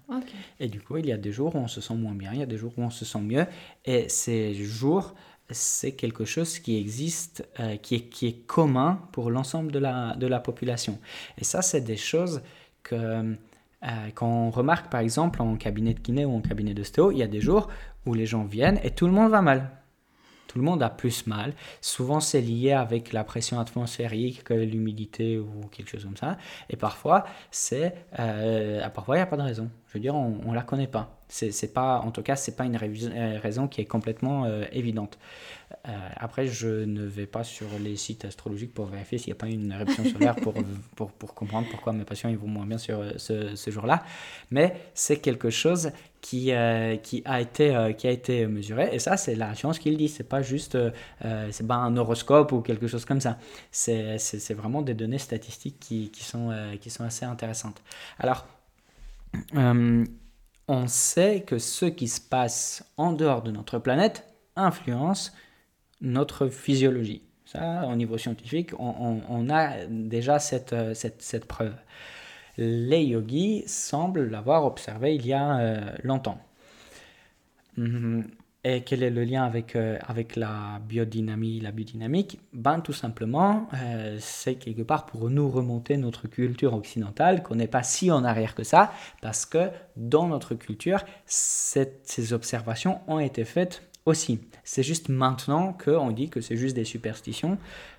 Et 0.58 0.68
du 0.68 0.80
coup, 0.80 0.96
il 0.96 1.06
y 1.06 1.12
a 1.12 1.16
des 1.16 1.32
jours 1.32 1.54
où 1.54 1.58
on 1.58 1.68
se 1.68 1.80
sent 1.80 1.94
moins 1.94 2.14
bien, 2.14 2.32
il 2.32 2.40
y 2.40 2.42
a 2.42 2.46
des 2.46 2.58
jours 2.58 2.72
où 2.76 2.82
on 2.82 2.90
se 2.90 3.04
sent 3.04 3.20
mieux, 3.20 3.46
et 3.84 4.08
ces 4.08 4.54
jours, 4.54 5.14
c'est 5.50 5.92
quelque 5.92 6.24
chose 6.24 6.58
qui 6.58 6.76
existe, 6.76 7.48
euh, 7.58 7.76
qui, 7.76 7.96
est, 7.96 8.08
qui 8.08 8.26
est 8.26 8.46
commun 8.46 9.00
pour 9.12 9.30
l'ensemble 9.30 9.72
de 9.72 9.78
la, 9.78 10.14
de 10.16 10.26
la 10.26 10.40
population. 10.40 10.98
Et 11.38 11.44
ça, 11.44 11.62
c'est 11.62 11.82
des 11.82 11.96
choses 11.96 12.42
que... 12.82 13.36
Euh, 13.82 14.10
quand 14.14 14.28
on 14.28 14.50
remarque 14.50 14.90
par 14.90 15.00
exemple 15.00 15.40
en 15.40 15.56
cabinet 15.56 15.94
de 15.94 16.00
kiné 16.00 16.26
ou 16.26 16.36
en 16.36 16.42
cabinet 16.42 16.74
de 16.74 16.82
stéo, 16.82 17.12
il 17.12 17.16
y 17.16 17.22
a 17.22 17.26
des 17.26 17.40
jours 17.40 17.68
où 18.06 18.14
les 18.14 18.26
gens 18.26 18.44
viennent 18.44 18.80
et 18.82 18.90
tout 18.90 19.06
le 19.06 19.12
monde 19.12 19.30
va 19.30 19.42
mal 19.42 19.70
tout 20.50 20.58
le 20.58 20.64
monde 20.64 20.82
a 20.82 20.90
plus 20.90 21.28
mal. 21.28 21.52
Souvent, 21.80 22.18
c'est 22.18 22.40
lié 22.40 22.72
avec 22.72 23.12
la 23.12 23.22
pression 23.22 23.60
atmosphérique, 23.60 24.50
l'humidité 24.50 25.38
ou 25.38 25.68
quelque 25.70 25.90
chose 25.90 26.02
comme 26.02 26.16
ça. 26.16 26.38
Et 26.68 26.76
parfois, 26.76 27.24
c'est, 27.52 27.94
euh, 28.18 28.88
parfois, 28.88 29.14
il 29.14 29.18
n'y 29.20 29.22
a 29.22 29.26
pas 29.26 29.36
de 29.36 29.42
raison. 29.42 29.70
Je 29.90 29.94
veux 29.98 30.00
dire, 30.00 30.14
on 30.14 30.50
ne 30.50 30.54
la 30.54 30.62
connaît 30.62 30.86
pas. 30.86 31.20
C'est, 31.26 31.74
pas, 31.74 31.98
en 31.98 32.12
tout 32.12 32.22
cas, 32.22 32.36
c'est 32.36 32.54
pas 32.56 32.64
une 32.64 32.76
euh, 32.76 33.40
raison 33.40 33.66
qui 33.66 33.80
est 33.80 33.86
complètement 33.86 34.44
euh, 34.44 34.62
évidente. 34.70 35.18
Euh, 35.88 36.08
après, 36.16 36.46
je 36.46 36.68
ne 36.68 37.04
vais 37.04 37.26
pas 37.26 37.42
sur 37.42 37.66
les 37.80 37.96
sites 37.96 38.24
astrologiques 38.24 38.72
pour 38.72 38.86
vérifier 38.86 39.18
s'il 39.18 39.28
n'y 39.28 39.32
a 39.32 39.40
pas 39.40 39.48
une 39.48 39.72
éruption 39.72 40.04
solaire 40.04 40.36
pour, 40.42 40.54
pour, 40.94 41.34
comprendre 41.34 41.66
pourquoi 41.72 41.92
mes 41.92 42.04
patients 42.04 42.28
ils 42.28 42.38
vont 42.38 42.46
moins 42.46 42.66
bien 42.66 42.78
sur 42.78 43.02
ce, 43.16 43.70
jour-là. 43.70 44.04
Mais 44.52 44.76
c'est 44.94 45.18
quelque 45.18 45.50
chose 45.50 45.90
qui, 46.20 46.52
qui, 47.02 47.22
a 47.24 47.40
été, 47.40 47.94
qui 47.98 48.06
a 48.06 48.10
été 48.12 48.46
mesuré. 48.46 48.90
Et 48.92 49.00
ça, 49.00 49.16
c'est 49.16 49.34
la 49.34 49.56
science 49.56 49.80
qui 49.80 49.90
le 49.90 49.96
dit. 49.96 50.08
C'est 50.08 50.28
pas 50.28 50.42
juste 50.42 50.78
c'est 51.50 51.66
pas 51.66 51.76
un 51.76 51.96
horoscope 51.96 52.52
ou 52.52 52.60
quelque 52.60 52.86
chose 52.86 53.04
comme 53.04 53.20
ça. 53.20 53.38
C'est, 53.72 54.18
c'est, 54.18 54.54
vraiment 54.54 54.82
des 54.82 54.94
données 54.94 55.18
statistiques 55.18 55.78
qui, 55.80 56.10
qui, 56.10 56.22
sont, 56.22 56.52
qui 56.80 56.90
sont 56.90 57.04
assez 57.04 57.24
intéressantes. 57.24 57.82
Alors, 58.18 58.46
on 59.52 60.86
sait 60.86 61.42
que 61.46 61.58
ce 61.58 61.86
qui 61.86 62.08
se 62.08 62.20
passe 62.20 62.84
en 62.96 63.12
dehors 63.12 63.42
de 63.42 63.50
notre 63.50 63.78
planète 63.78 64.26
influence 64.56 65.32
notre 66.00 66.48
physiologie. 66.48 67.22
Ça, 67.44 67.86
au 67.88 67.96
niveau 67.96 68.16
scientifique, 68.16 68.70
on, 68.78 69.50
a 69.50 69.84
déjà 69.86 70.38
cette, 70.38 70.74
cette, 70.94 71.46
preuve. 71.46 71.74
Les 72.56 73.02
yogis 73.02 73.64
semblent 73.66 74.28
l'avoir 74.28 74.64
observé 74.64 75.16
il 75.16 75.26
y 75.26 75.32
a 75.32 75.58
euh, 75.58 75.92
longtemps. 76.04 76.38
Hum, 77.76 78.24
et 78.62 78.82
quel 78.82 79.02
est 79.02 79.10
le 79.10 79.24
lien 79.24 79.44
avec, 79.44 79.74
euh, 79.74 79.98
avec 80.06 80.36
la 80.36 80.80
biodynamie, 80.86 81.60
la 81.60 81.72
biodynamique 81.72 82.38
Ben 82.52 82.80
tout 82.80 82.92
simplement, 82.92 83.68
euh, 83.74 84.18
c'est 84.20 84.56
quelque 84.56 84.82
part 84.82 85.06
pour 85.06 85.30
nous 85.30 85.48
remonter 85.48 85.96
notre 85.96 86.28
culture 86.28 86.74
occidentale, 86.74 87.42
qu'on 87.42 87.54
n'est 87.54 87.68
pas 87.68 87.82
si 87.82 88.10
en 88.10 88.22
arrière 88.22 88.54
que 88.54 88.64
ça, 88.64 88.92
parce 89.22 89.46
que 89.46 89.70
dans 89.96 90.28
notre 90.28 90.54
culture, 90.54 91.04
ces 91.24 92.32
observations 92.32 93.00
ont 93.06 93.18
été 93.18 93.44
faites 93.44 93.82
aussi. 94.04 94.40
C'est 94.62 94.82
juste 94.82 95.08
maintenant 95.08 95.72
qu'on 95.72 96.10
dit 96.10 96.28
que 96.28 96.40
c'est 96.42 96.56
juste 96.56 96.76
des 96.76 96.84
superstitions, 96.84 97.56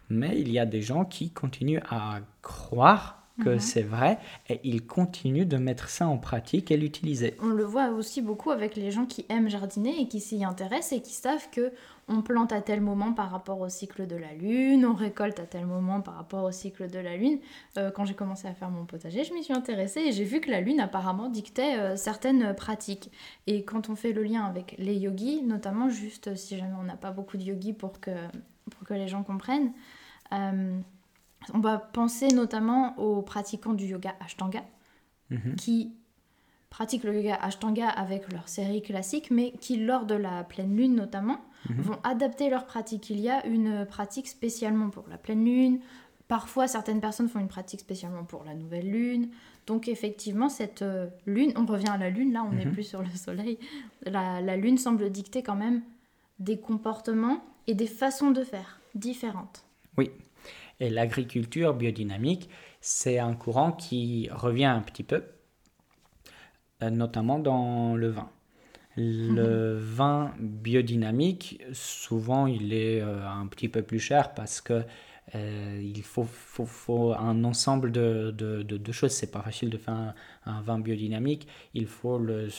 mais 0.10 0.40
il 0.40 0.52
y 0.52 0.60
a 0.60 0.68
des 0.68 0.82
gens 0.82 1.06
qui 1.06 1.32
continuent 1.32 1.82
à 1.90 2.20
croire 2.42 3.21
que 3.44 3.50
mhm. 3.50 3.60
c'est 3.60 3.82
vrai 3.82 4.20
et 4.50 4.60
ils 4.64 4.86
continuent 4.86 5.48
de 5.48 5.58
mettre 5.58 5.90
ça 5.90 6.08
en 6.08 6.18
pratique 6.18 6.72
et 6.72 6.78
l'utiliser. 6.78 7.36
On 7.42 7.50
le 7.50 7.64
voit 7.64 7.90
aussi 7.90 8.22
beaucoup 8.22 8.52
avec 8.52 8.76
les 8.76 8.92
gens 8.92 9.06
qui 9.06 9.26
aiment 9.30 9.50
jardiner 9.50 10.02
et 10.02 10.08
qui 10.08 10.20
s'y 10.20 10.44
intéressent 10.44 10.94
et 10.94 11.02
qui 11.02 11.14
savent 11.14 11.50
que 11.52 11.72
on 12.08 12.22
plante 12.22 12.52
à 12.52 12.62
tel 12.62 12.82
moment 12.82 13.14
par 13.14 13.32
rapport 13.32 13.60
au 13.60 13.70
cycle 13.70 14.06
de 14.06 14.16
la 14.16 14.34
lune, 14.34 14.86
on 14.86 14.94
récolte 14.94 15.40
à 15.40 15.46
tel 15.46 15.66
moment 15.66 16.02
par 16.02 16.16
rapport 16.16 16.44
au 16.44 16.52
cycle 16.52 16.90
de 16.90 17.00
la 17.00 17.16
lune. 17.16 17.40
Euh, 17.78 17.90
quand 17.92 18.06
j'ai 18.06 18.14
commencé 18.16 18.48
à 18.48 18.54
faire 18.54 18.70
mon 18.70 18.86
potager, 18.86 19.24
je 19.24 19.34
m'y 19.34 19.44
suis 19.44 19.54
intéressée 19.54 20.02
et 20.02 20.12
j'ai 20.12 20.26
vu 20.26 20.42
que 20.42 20.50
la 20.50 20.62
lune 20.62 20.80
apparemment 20.80 21.30
dictait 21.30 21.78
euh, 21.78 21.96
certaines 21.96 22.54
pratiques. 22.54 23.12
Et 23.48 23.64
quand 23.64 23.90
on 23.90 23.96
fait 23.96 24.12
le 24.12 24.24
lien 24.24 24.44
avec 24.44 24.76
les 24.78 24.96
yogis, 24.96 25.42
notamment 25.44 25.90
juste 25.90 26.36
si 26.36 26.58
jamais 26.58 26.76
on 26.80 26.84
n'a 26.84 26.98
pas 26.98 27.12
beaucoup 27.12 27.38
de 27.38 27.44
yogis 27.44 27.74
pour 27.74 28.00
que, 28.00 28.12
pour 28.70 28.86
que 28.86 28.94
les 28.94 29.08
gens 29.08 29.24
comprennent, 29.24 29.72
euh, 30.34 30.80
on 31.54 31.60
va 31.60 31.78
penser 31.78 32.28
notamment 32.30 32.98
aux 33.00 33.22
pratiquants 33.22 33.74
du 33.74 33.86
yoga 33.86 34.16
Ashtanga, 34.20 34.64
mhm. 35.30 35.56
qui 35.56 35.94
pratiquent 36.70 37.04
le 37.04 37.16
yoga 37.16 37.36
Ashtanga 37.36 37.90
avec 37.90 38.32
leur 38.32 38.48
série 38.48 38.82
classique, 38.82 39.32
mais 39.32 39.52
qui, 39.60 39.78
lors 39.78 40.06
de 40.06 40.16
la 40.16 40.44
pleine 40.44 40.76
lune 40.76 40.96
notamment, 40.96 41.42
mhm. 41.70 41.82
vont 41.82 42.00
adapter 42.04 42.50
leur 42.50 42.66
pratique. 42.66 43.10
Il 43.10 43.20
y 43.20 43.30
a 43.30 43.46
une 43.46 43.86
pratique 43.86 44.28
spécialement 44.28 44.90
pour 44.90 45.08
la 45.10 45.18
pleine 45.18 45.44
lune. 45.44 45.80
Parfois, 46.28 46.68
certaines 46.68 47.02
personnes 47.02 47.28
font 47.28 47.40
une 47.40 47.50
pratique 47.50 47.82
spécialement 47.82 48.24
pour 48.24 48.46
la 48.46 48.54
nouvelle 48.54 48.90
lune. 48.90 49.30
Donc, 49.68 49.90
effectivement, 49.90 50.48
cette 50.48 50.82
euh, 50.82 51.08
lune, 51.26 51.52
on 51.58 51.66
revient 51.66 51.90
à 51.90 51.98
la 51.98 52.10
lune, 52.10 52.32
là, 52.32 52.44
on 52.50 52.54
n'est 52.54 52.66
mhm. 52.66 52.72
plus 52.72 52.84
sur 52.84 53.02
le 53.02 53.10
soleil. 53.10 53.60
la 54.06 54.58
lune 54.58 54.78
semble 54.78 55.10
dicter 55.10 55.44
quand 55.44 55.56
même 55.56 55.82
des 56.40 56.60
comportements 56.60 57.44
et 57.68 57.76
des 57.76 57.88
façons 57.88 58.32
de 58.32 58.44
faire 58.44 58.80
différentes. 58.96 59.64
Oui, 59.98 60.12
et 60.82 60.90
l'agriculture 60.90 61.74
biodynamique, 61.74 62.50
c'est 62.82 63.20
un 63.20 63.34
courant 63.34 63.72
qui 63.72 64.28
revient 64.32 64.66
un 64.66 64.82
petit 64.82 65.04
peu, 65.04 65.24
euh, 66.82 66.90
notamment 66.90 67.40
dans 67.40 67.96
le 67.96 68.10
vin. 68.10 68.30
Le 68.98 69.76
mhm. 69.76 69.80
vin 69.80 70.34
biodynamique, 70.40 71.64
souvent, 71.72 72.48
il 72.48 72.74
est 72.74 73.00
euh, 73.00 73.26
un 73.26 73.48
petit 73.48 73.70
peu 73.70 73.84
plus 73.84 74.00
cher 74.00 74.34
parce 74.34 74.60
que 74.60 74.84
euh, 75.36 75.80
il 75.82 76.04
faut, 76.04 76.24
faut, 76.24 76.66
faut, 76.66 77.14
un 77.14 77.44
ensemble 77.44 77.92
de, 77.92 78.32
de, 78.32 78.64
de, 78.64 78.92
choses. 78.92 79.12
C'est 79.12 79.32
pas 79.32 79.42
facile 79.42 79.70
de 79.70 79.78
faire 79.78 80.14
un, 80.46 80.62
vin 80.62 80.80
biodynamique. 80.80 81.48
Il 81.74 81.88
faut 81.88 82.18
le 82.18 82.50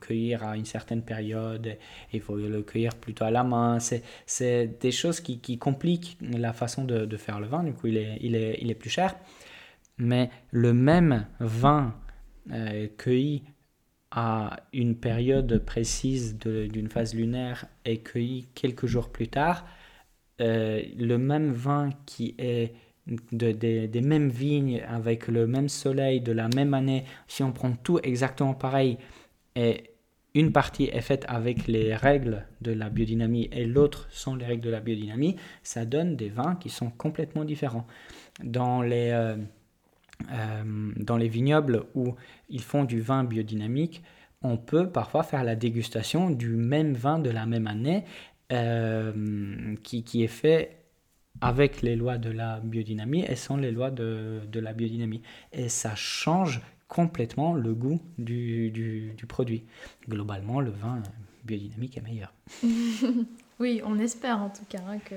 cueillir 0.00 0.44
à 0.44 0.56
une 0.56 0.64
certaine 0.64 1.02
période. 1.02 1.78
Il 2.12 2.20
faut 2.20 2.36
le 2.36 2.62
cueillir 2.62 2.94
plutôt 2.94 3.24
à 3.24 3.30
la 3.30 3.44
main. 3.44 3.78
C'est 3.80 4.80
des 4.80 4.92
choses 4.92 5.20
qui, 5.20 5.40
qui, 5.40 5.58
compliquent 5.58 6.18
la 6.20 6.52
façon 6.52 6.84
de, 6.84 7.16
faire 7.16 7.40
le 7.40 7.46
vin. 7.46 7.62
Du 7.62 7.72
coup, 7.72 7.86
il 7.86 7.96
est, 7.96 8.18
il 8.20 8.34
est, 8.34 8.58
il 8.60 8.70
est 8.70 8.74
plus 8.74 8.90
cher. 8.90 9.16
Mais 9.98 10.30
le 10.50 10.74
même 10.74 11.26
vin 11.40 11.94
euh, 12.50 12.88
cueilli 12.98 13.44
à 14.10 14.56
une 14.74 14.94
période 14.96 15.64
précise 15.64 16.36
d'une 16.36 16.88
phase 16.88 17.14
lunaire 17.14 17.66
et 17.86 18.02
cueilli 18.02 18.48
quelques 18.54 18.86
jours 18.86 19.10
plus 19.10 19.28
tard, 19.28 19.64
euh, 20.40 20.82
le 20.98 21.18
même 21.18 21.52
vin 21.52 21.90
qui 22.06 22.34
est 22.38 22.74
de, 23.32 23.52
des 23.52 24.00
mêmes 24.00 24.28
vignes, 24.28 24.82
avec 24.88 25.28
le 25.28 25.46
même 25.46 25.68
soleil, 25.68 26.20
de 26.20 26.32
la 26.32 26.48
même 26.48 26.74
année, 26.74 27.04
si 27.26 27.42
on 27.42 27.52
prend 27.52 27.72
tout 27.72 27.98
exactement 28.02 28.54
pareil, 28.54 28.98
et 29.56 29.90
une 30.34 30.52
partie 30.52 30.84
est 30.84 31.00
faite 31.00 31.24
avec 31.28 31.66
les 31.66 31.94
règles 31.94 32.46
de 32.62 32.72
la 32.72 32.88
biodynamie 32.88 33.48
et 33.52 33.66
l'autre 33.66 34.08
sans 34.10 34.34
les 34.34 34.46
règles 34.46 34.62
de 34.62 34.70
la 34.70 34.80
biodynamie, 34.80 35.36
ça 35.62 35.84
donne 35.84 36.16
des 36.16 36.30
vins 36.30 36.56
qui 36.56 36.70
sont 36.70 36.90
complètement 36.90 37.44
différents. 37.44 37.86
Dans 38.42 38.80
les, 38.80 39.10
euh, 39.10 39.36
euh, 40.30 40.92
dans 40.96 41.16
les 41.16 41.28
vignobles 41.28 41.84
où 41.94 42.14
ils 42.48 42.62
font 42.62 42.84
du 42.84 43.00
vin 43.00 43.24
biodynamique, 43.24 44.02
on 44.42 44.56
peut 44.56 44.88
parfois 44.88 45.22
faire 45.22 45.44
la 45.44 45.54
dégustation 45.54 46.30
du 46.30 46.48
même 46.48 46.94
vin 46.94 47.18
de 47.18 47.30
la 47.30 47.46
même 47.46 47.66
année 47.66 48.04
euh, 48.52 49.74
qui, 49.82 50.04
qui, 50.04 50.22
est 50.22 50.28
fait 50.28 50.76
avec 51.40 51.82
les 51.82 51.96
lois 51.96 52.18
de 52.18 52.30
la 52.30 52.60
biodynamie 52.60 53.24
et 53.24 53.36
sans 53.36 53.56
les 53.56 53.70
lois 53.70 53.90
de, 53.90 54.40
de 54.50 54.60
la 54.60 54.72
biodynamie. 54.72 55.22
Et 55.52 55.68
ça 55.68 55.94
change 55.94 56.60
complètement 56.88 57.54
le 57.54 57.72
goût 57.74 58.00
du, 58.18 58.70
du, 58.70 59.14
du 59.16 59.26
produit. 59.26 59.64
Globalement, 60.08 60.60
le 60.60 60.70
vin 60.70 61.02
biodynamique 61.44 61.96
est 61.96 62.02
meilleur. 62.02 62.32
oui, 63.60 63.80
on 63.84 63.98
espère 63.98 64.38
en 64.38 64.50
tout 64.50 64.64
cas 64.68 64.82
hein, 64.86 64.98
que 64.98 65.14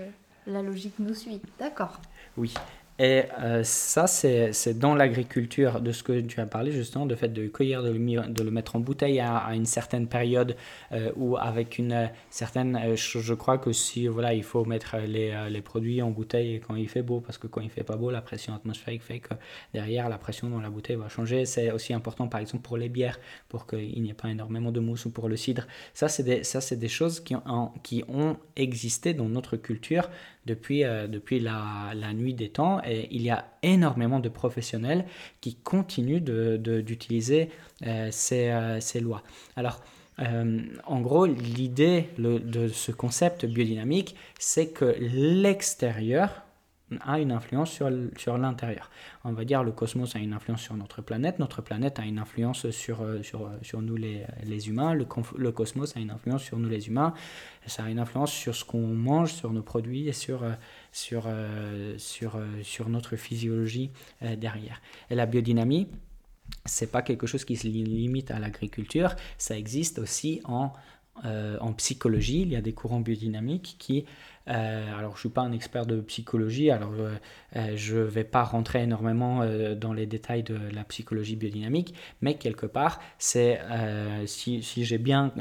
la 0.48 0.62
logique 0.62 0.98
nous 1.00 1.14
suit. 1.14 1.42
D'accord. 1.60 2.00
Oui. 2.38 2.54
Et 2.98 3.24
euh, 3.42 3.62
ça, 3.66 4.08
c'est 4.08 4.80
dans 4.80 4.96
l'agriculture, 4.96 5.82
de 5.82 5.92
ce 5.92 6.02
que 6.02 6.22
tu 6.22 6.40
as 6.40 6.46
parlé 6.46 6.72
justement, 6.72 7.06
de 7.06 7.16
fait 7.16 7.28
de 7.28 7.48
cueillir, 7.48 7.84
de 7.84 7.92
le, 7.92 8.52
mettre 8.52 8.78
en 8.78 8.80
bouteille 8.80 9.20
à, 9.20 9.50
une 9.54 9.66
certaine 9.66 10.08
période 10.08 10.56
euh, 10.94 11.12
ou 11.18 11.36
avec 11.36 11.78
une 11.78 12.10
certaine. 12.30 12.78
Euh, 12.78 12.96
je, 12.96 13.34
crois 13.34 13.58
que 13.58 13.74
si 13.74 14.08
voilà, 14.08 14.34
il 14.34 14.44
faut 14.44 14.64
mettre 14.64 14.96
les, 15.06 15.62
produits 15.62 16.02
en 16.02 16.10
bouteille 16.12 16.62
quand 16.66 16.76
il 16.76 16.88
fait 16.88 17.02
beau, 17.02 17.20
parce 17.20 17.38
que 17.38 17.48
quand 17.48 17.60
il 17.60 17.70
fait 17.70 17.84
pas 17.84 17.98
beau, 17.98 18.12
la 18.12 18.22
pression 18.22 18.56
atmosphérique 18.56 19.04
fait 19.04 19.20
que 19.20 19.34
derrière 19.74 20.08
la 20.08 20.18
pression 20.18 20.50
dans 20.50 20.62
la 20.62 20.70
bouteille 20.70 20.96
va 20.96 21.10
changer. 21.10 21.46
C'est 21.46 21.72
aussi 21.72 21.94
important, 21.94 22.30
par 22.30 22.40
exemple, 22.40 22.64
pour 22.64 22.78
les 22.78 22.88
bières, 22.88 23.20
pour 23.50 23.68
qu'il 23.68 24.02
n'y 24.02 24.10
ait 24.10 24.14
pas 24.14 24.30
énormément 24.30 24.72
de 24.72 24.80
mousse 24.80 25.04
ou 25.04 25.10
pour 25.10 25.28
le 25.28 25.36
cidre. 25.36 25.68
Ça, 25.94 26.08
c'est 26.08 26.24
des, 26.24 26.44
des 26.78 26.88
choses 26.88 27.20
qui 27.20 27.36
ont, 27.36 27.72
qui 27.84 28.06
ont 28.08 28.38
existé 28.56 29.14
dans 29.14 29.28
notre 29.28 29.58
culture 29.58 30.10
depuis, 30.46 30.84
euh, 30.84 31.08
depuis 31.08 31.40
la, 31.40 31.94
nuit 32.14 32.34
des 32.34 32.50
temps 32.50 32.82
et 32.86 33.08
il 33.12 33.22
y 33.22 33.30
a 33.30 33.46
énormément 33.64 34.20
de 34.20 34.30
professionnels 34.30 35.06
qui 35.42 35.56
continuent 35.56 36.22
d'utiliser 36.22 37.50
de, 37.82 37.88
euh, 37.88 38.08
ces, 38.12 38.50
euh, 38.50 38.80
ces, 38.80 39.00
lois. 39.00 39.24
Alors, 39.56 39.82
en 40.18 41.02
gros, 41.02 41.26
l'idée 41.26 42.08
de 42.18 42.70
ce 42.70 42.94
concept 42.94 43.46
biodynamique, 43.46 44.16
c'est 44.40 44.70
que 44.70 44.96
l'extérieur 44.98 46.45
a 47.02 47.20
une 47.20 47.32
influence 47.32 47.72
sur, 47.72 47.90
sur 48.18 48.38
l'intérieur. 48.38 48.92
On 49.24 49.34
va 49.34 49.44
dire 49.44 49.64
le 49.64 49.72
cosmos 49.72 50.16
a 50.16 50.20
une 50.20 50.34
influence 50.34 50.62
sur 50.62 50.76
notre 50.76 51.02
planète, 51.02 51.40
notre 51.40 51.62
planète 51.62 52.00
a 52.00 52.06
une 52.06 52.20
influence 52.20 52.70
sur, 52.70 53.02
euh, 53.02 53.24
sur, 53.24 53.48
euh, 53.48 53.58
sur 53.64 53.82
nous 53.82 53.96
les, 53.96 54.24
les 54.44 54.70
humains, 54.70 54.94
le, 54.94 55.06
cosmos 55.52 55.96
a 55.98 56.00
une 56.00 56.12
influence 56.12 56.44
sur 56.44 56.60
nous 56.60 56.70
les 56.70 56.88
humains, 56.88 57.14
ça 57.66 57.86
a 57.86 57.90
une 57.90 58.00
influence 58.00 58.32
sur 58.32 58.56
ce 58.56 58.64
qu'on 58.64 58.88
mange, 58.88 59.34
sur 59.34 59.52
nos 59.52 59.64
produits 59.64 60.08
et 60.08 60.14
sur, 60.14 60.44
euh, 60.44 60.54
sur, 60.92 61.28
sur, 61.98 62.40
sur 62.62 62.90
notre 62.90 63.16
physiologie 63.16 63.92
derrière. 64.22 64.82
Et 65.10 65.16
la 65.16 65.26
biodynamie, 65.26 65.88
c'est 66.66 66.92
pas 66.92 67.02
quelque 67.02 67.28
chose 67.28 67.44
qui 67.46 67.56
se 67.56 67.68
limite 67.68 68.32
à 68.32 68.40
l'agriculture, 68.40 69.16
ça 69.38 69.58
existe 69.58 70.00
aussi 70.00 70.42
en, 70.46 70.72
en 71.24 71.74
psychologie, 71.74 72.42
il 72.42 72.50
y 72.50 72.56
a 72.56 72.62
des 72.62 72.74
courants 72.74 73.02
biodynamiques 73.02 73.76
qui 73.80 74.06
euh, 74.48 74.98
alors, 74.98 75.12
je 75.12 75.18
ne 75.18 75.20
suis 75.22 75.30
pas 75.30 75.42
un 75.42 75.52
expert 75.52 75.86
de 75.86 76.02
psychologie, 76.02 76.70
alors 76.70 76.94
euh, 76.94 77.16
euh, 77.56 77.74
je 77.76 77.98
ne 77.98 78.04
vais 78.04 78.24
pas 78.24 78.44
rentrer 78.44 78.84
énormément 78.84 79.44
dans 79.76 79.94
les 79.94 80.06
détails 80.06 80.44
de 80.44 80.58
la 80.72 80.84
psychologie 80.84 81.36
biodynamique, 81.36 81.94
mais 82.22 82.36
quelque 82.36 82.66
part, 82.66 83.00
c'est, 83.18 83.60
si, 84.26 84.62
si 84.62 84.86
j'ai 84.86 84.98
bien 84.98 85.34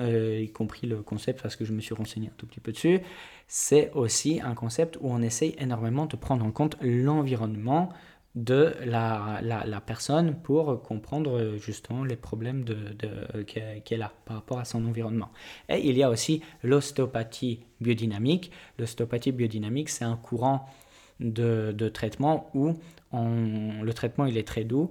compris 0.54 0.86
le 0.86 1.02
concept, 1.02 1.42
parce 1.42 1.56
que 1.56 1.64
je 1.64 1.72
me 1.72 1.80
suis 1.80 1.94
renseigné 1.94 2.28
un 2.28 2.34
tout 2.36 2.46
petit 2.46 2.60
peu 2.60 2.72
dessus, 2.72 3.00
c'est 3.46 3.90
aussi 3.92 4.40
un 4.42 4.54
concept 4.54 4.96
où 5.00 5.10
on 5.10 5.20
essaye 5.20 5.54
énormément 5.58 6.06
de 6.06 6.16
prendre 6.16 6.44
en 6.44 6.50
compte 6.50 6.76
l'environnement, 6.80 7.90
de 8.34 8.74
la, 8.84 9.40
la, 9.42 9.80
personne 9.80 10.34
pour 10.34 10.82
comprendre 10.82 11.56
justement 11.56 12.04
les 12.04 12.16
problèmes 12.16 12.64
de, 12.64 12.74
de, 12.74 13.42
qu'elle 13.42 14.02
a 14.02 14.12
par 14.24 14.36
rapport 14.36 14.58
à 14.58 14.64
son 14.64 14.84
environnement. 14.86 15.30
Et 15.68 15.88
il 15.88 15.96
y 15.96 16.02
a 16.02 16.10
aussi 16.10 16.42
l'ostéopathie 16.64 17.60
biodynamique. 17.80 18.50
L'ostéopathie 18.78 19.30
biodynamique, 19.30 19.88
c'est 19.88 20.04
un 20.04 20.16
courant 20.16 20.66
de, 21.20 21.72
de 21.76 21.88
traitement 21.88 22.50
où 22.54 22.74
on, 23.12 23.82
le 23.82 23.92
traitement 23.92 24.26
il 24.26 24.36
est 24.36 24.46
très 24.46 24.64
doux, 24.64 24.90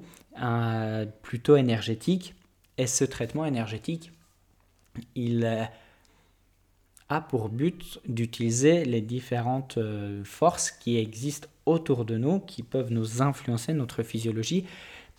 plutôt 1.21 1.57
énergétique. 1.57 2.35
Et 2.77 2.87
ce 2.87 3.03
traitement 3.03 3.45
énergétique, 3.45 4.11
il 5.15 5.45
a 7.09 7.21
pour 7.21 7.49
but 7.49 7.99
d'utiliser 8.07 8.85
les 8.85 9.01
différentes 9.01 9.77
euh, 9.77 10.23
forces 10.23 10.71
qui 10.71 10.97
existent 10.97 11.47
autour 11.65 12.05
de 12.05 12.17
nous, 12.17 12.39
qui 12.39 12.63
peuvent 12.63 12.91
nous 12.91 13.21
influencer 13.21 13.73
notre 13.73 14.03
physiologie 14.03 14.65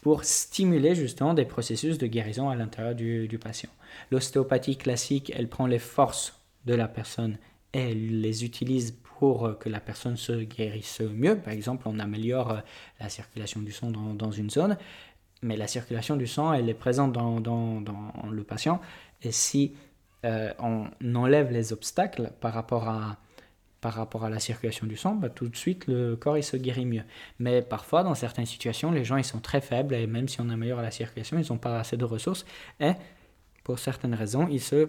pour 0.03 0.25
stimuler 0.25 0.95
justement 0.95 1.35
des 1.35 1.47
processus 1.47 1.97
de 1.97 2.07
guérison 2.07 2.51
à 2.51 2.57
l'intérieur 2.57 2.95
du, 2.95 3.39
patient. 3.43 3.71
L'ostéopathie 4.11 4.77
classique, 4.77 5.33
elle 5.35 5.49
prend 5.49 5.67
les 5.67 5.79
forces 5.79 6.39
de 6.67 6.75
la 6.75 6.89
personne 6.89 7.39
et 7.73 7.91
elle 7.91 8.21
les 8.21 8.45
utilise 8.45 8.93
pour 9.19 9.59
que 9.59 9.69
la 9.69 9.81
personne 9.81 10.17
se 10.17 10.33
guérisse 10.33 11.01
mieux. 11.01 11.39
Par 11.39 11.53
exemple, 11.53 11.85
on 11.87 11.99
améliore 11.99 12.51
euh, 12.51 12.61
la 13.01 13.09
circulation 13.09 13.63
du 13.63 13.73
sang 13.73 13.91
dans, 13.91 14.31
une 14.31 14.51
zone, 14.51 14.77
mais 15.41 15.57
la 15.57 15.67
circulation 15.67 16.17
du 16.17 16.27
sang, 16.27 16.53
elle 16.53 16.69
est 16.69 16.75
présente 16.75 17.13
dans, 17.13 17.41
dans 17.41 17.83
le 18.31 18.45
patient. 18.45 18.81
Et 19.23 19.33
si 19.33 19.73
euh, 20.25 20.53
on 20.59 20.89
enlève 21.15 21.51
les 21.51 21.73
obstacles 21.73 22.33
par 22.41 22.55
rapport 22.55 22.89
à, 22.89 23.19
par 23.85 23.93
rapport 23.93 24.25
à 24.25 24.31
la 24.31 24.39
circulation 24.39 24.87
du 24.87 24.97
sang, 24.97 25.15
bah, 25.15 25.29
tout 25.29 25.47
de 25.47 25.55
suite 25.55 25.87
le 25.89 26.17
corps 26.17 26.39
il 26.39 26.43
se 26.43 26.57
guérit 26.57 26.87
mieux. 26.87 27.03
Mais 27.39 27.61
parfois, 27.61 28.03
dans 28.03 28.15
certaines 28.15 28.47
situations, 28.47 28.91
les 28.91 29.05
gens 29.05 29.19
ils 29.19 29.25
sont 29.25 29.41
très 29.41 29.61
faibles 29.61 29.95
et 29.95 30.07
même 30.07 30.27
si 30.27 30.41
on 30.41 30.49
améliore 30.49 30.81
la 30.81 30.91
circulation, 30.91 31.39
ils 31.39 31.53
n'ont 31.53 31.59
pas 31.59 31.79
assez 31.79 31.99
de 31.99 32.05
ressources 32.07 32.47
et 32.81 32.93
pour 33.63 33.79
certaines 33.79 34.15
raisons, 34.15 34.49
ils 34.49 34.63
se 34.63 34.89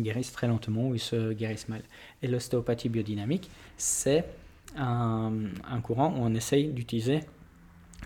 guérissent 0.00 0.32
très 0.32 0.46
lentement 0.46 0.88
ou 0.88 0.94
ils 0.94 0.98
se 0.98 1.34
guérissent 1.34 1.68
mal. 1.68 1.82
Et 2.22 2.26
l'ostéopathie 2.26 2.88
biodynamique, 2.88 3.50
c'est 3.76 4.24
un, 4.78 5.34
un, 5.70 5.80
courant 5.82 6.14
où 6.16 6.20
on 6.20 6.34
essaye 6.34 6.68
d'utiliser 6.68 7.20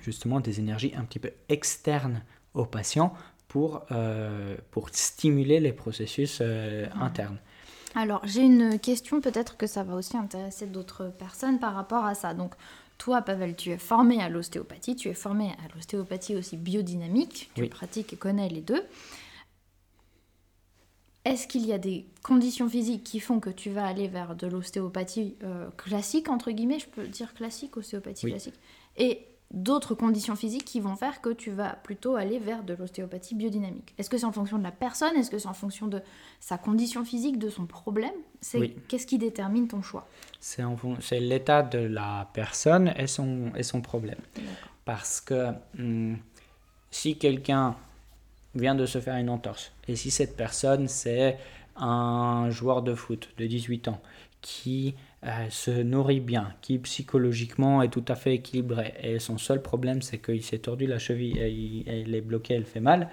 justement 0.03 0.41
des 0.41 0.59
énergies 0.59 0.93
un 0.97 1.05
petit 1.05 1.21
peu 1.21 1.31
externes 1.49 2.25
au 2.55 2.65
patient 2.65 3.15
pour, 3.47 3.85
euh, 3.93 4.57
pour 4.73 4.89
stimuler 4.91 5.61
les 5.61 5.73
processus 5.73 6.41
euh, 6.41 6.87
internes. 7.01 7.39
Alors, 7.95 8.21
j'ai 8.25 8.43
une 8.43 8.79
question, 8.79 9.21
peut-être 9.21 9.57
que 9.57 9.67
ça 9.67 9.83
va 9.83 9.95
aussi 9.95 10.17
intéresser 10.17 10.67
d'autres 10.67 11.07
personnes 11.07 11.59
par 11.59 11.75
rapport 11.75 12.05
à 12.05 12.15
ça. 12.15 12.35
Donc, 12.35 12.55
toi, 12.99 13.23
Pavel, 13.23 13.57
tu 13.57 13.71
es 13.71 13.79
formé 13.79 14.23
à 14.23 14.29
l'ostéopathie, 14.29 14.95
tu 14.95 15.09
es 15.09 15.15
formé 15.15 15.47
à 15.65 15.75
l'ostéopathie 15.75 16.37
aussi 16.37 16.57
biodynamique, 16.57 17.51
tu 17.55 17.67
pratiques 17.67 18.13
et 18.13 18.17
connais 18.17 18.49
les 18.49 18.61
deux. 18.61 18.83
Est-ce 21.25 21.47
qu'il 21.47 21.67
y 21.67 21.73
a 21.73 21.79
des 21.79 22.07
conditions 22.23 22.69
physiques 22.69 23.05
qui 23.05 23.21
font 23.21 23.41
que 23.41 23.51
tu 23.51 23.71
vas 23.71 23.87
aller 23.87 24.09
vers 24.09 24.35
de 24.35 24.47
l'ostéopathie 24.47 25.37
euh, 25.43 25.69
classique, 25.77 26.29
entre 26.29 26.51
guillemets, 26.51 26.79
je 26.79 26.89
peux 26.89 27.07
dire 27.07 27.35
classique, 27.35 27.77
ostéopathie 27.77 28.27
classique, 28.27 28.59
et 28.97 29.27
d'autres 29.53 29.95
conditions 29.95 30.37
physiques 30.37 30.65
qui 30.65 30.81
vont 30.81 30.95
faire 30.95 31.21
que 31.21 31.31
tu 31.31 31.51
vas 31.51 31.71
plutôt 31.83 32.15
aller 32.15 32.39
vers 32.39 32.63
de 32.63 32.75
l'ostéopathie 32.75 33.35
biodynamique. 33.35 33.95
Est-ce 33.99 34.09
que 34.09 34.17
c'est 34.17 34.27
en 34.27 34.33
fonction 34.33 34.59
de 34.59 34.63
la 34.63 34.71
personne? 34.71 35.17
Est-ce 35.17 35.31
que 35.31 35.39
c'est 35.39 35.49
en 35.49 35.55
fonction 35.55 35.89
de 35.89 36.01
sa 36.39 36.57
condition 36.57 37.05
physique, 37.05 37.39
de 37.39 37.49
son 37.49 37.67
problème? 37.67 38.15
C'est 38.41 38.77
Qu'est-ce 38.89 39.07
qui 39.07 39.19
détermine 39.19 39.67
ton 39.67 39.83
choix? 39.83 40.07
C'est, 40.39 40.63
l'état 41.21 41.63
de 41.63 41.79
la 41.79 42.29
personne 42.33 42.95
et 42.97 43.09
son, 43.09 43.53
et 43.57 43.65
son 43.65 43.81
problème. 43.81 44.21
Parce 44.85 45.21
que 45.21 45.51
hmm, 45.77 46.15
si 46.91 47.19
quelqu'un 47.19 47.77
vient 48.55 48.75
de 48.75 48.87
se 48.87 49.01
faire 49.01 49.17
une 49.17 49.31
entorse, 49.31 49.73
et 49.89 49.97
si 49.97 50.11
cette 50.11 50.37
personne 50.37 50.87
c'est 50.87 51.39
un 51.77 52.51
joueur 52.51 52.83
de 52.83 52.95
foot 52.95 53.31
de 53.37 53.47
18 53.47 53.89
ans 53.89 54.01
qui 54.41 54.95
euh, 55.27 55.51
se 55.51 55.71
nourrit 55.71 56.21
bien, 56.21 56.55
qui 56.63 56.79
psychologiquement 56.79 57.83
est 57.83 57.91
tout 57.91 58.05
à 58.09 58.15
fait 58.15 58.35
équilibré. 58.35 58.95
Et 59.03 59.19
son 59.19 59.39
seul 59.39 59.61
problème, 59.61 60.01
c'est 60.03 60.19
qu'il 60.19 60.43
s'est 60.43 60.61
tordu 60.61 60.87
la 60.87 60.99
cheville 60.99 61.39
et 61.39 61.85
elle 61.87 62.15
est 62.15 62.21
bloquée, 62.21 62.55
elle 62.55 62.65
fait 62.65 62.81
mal 62.81 63.09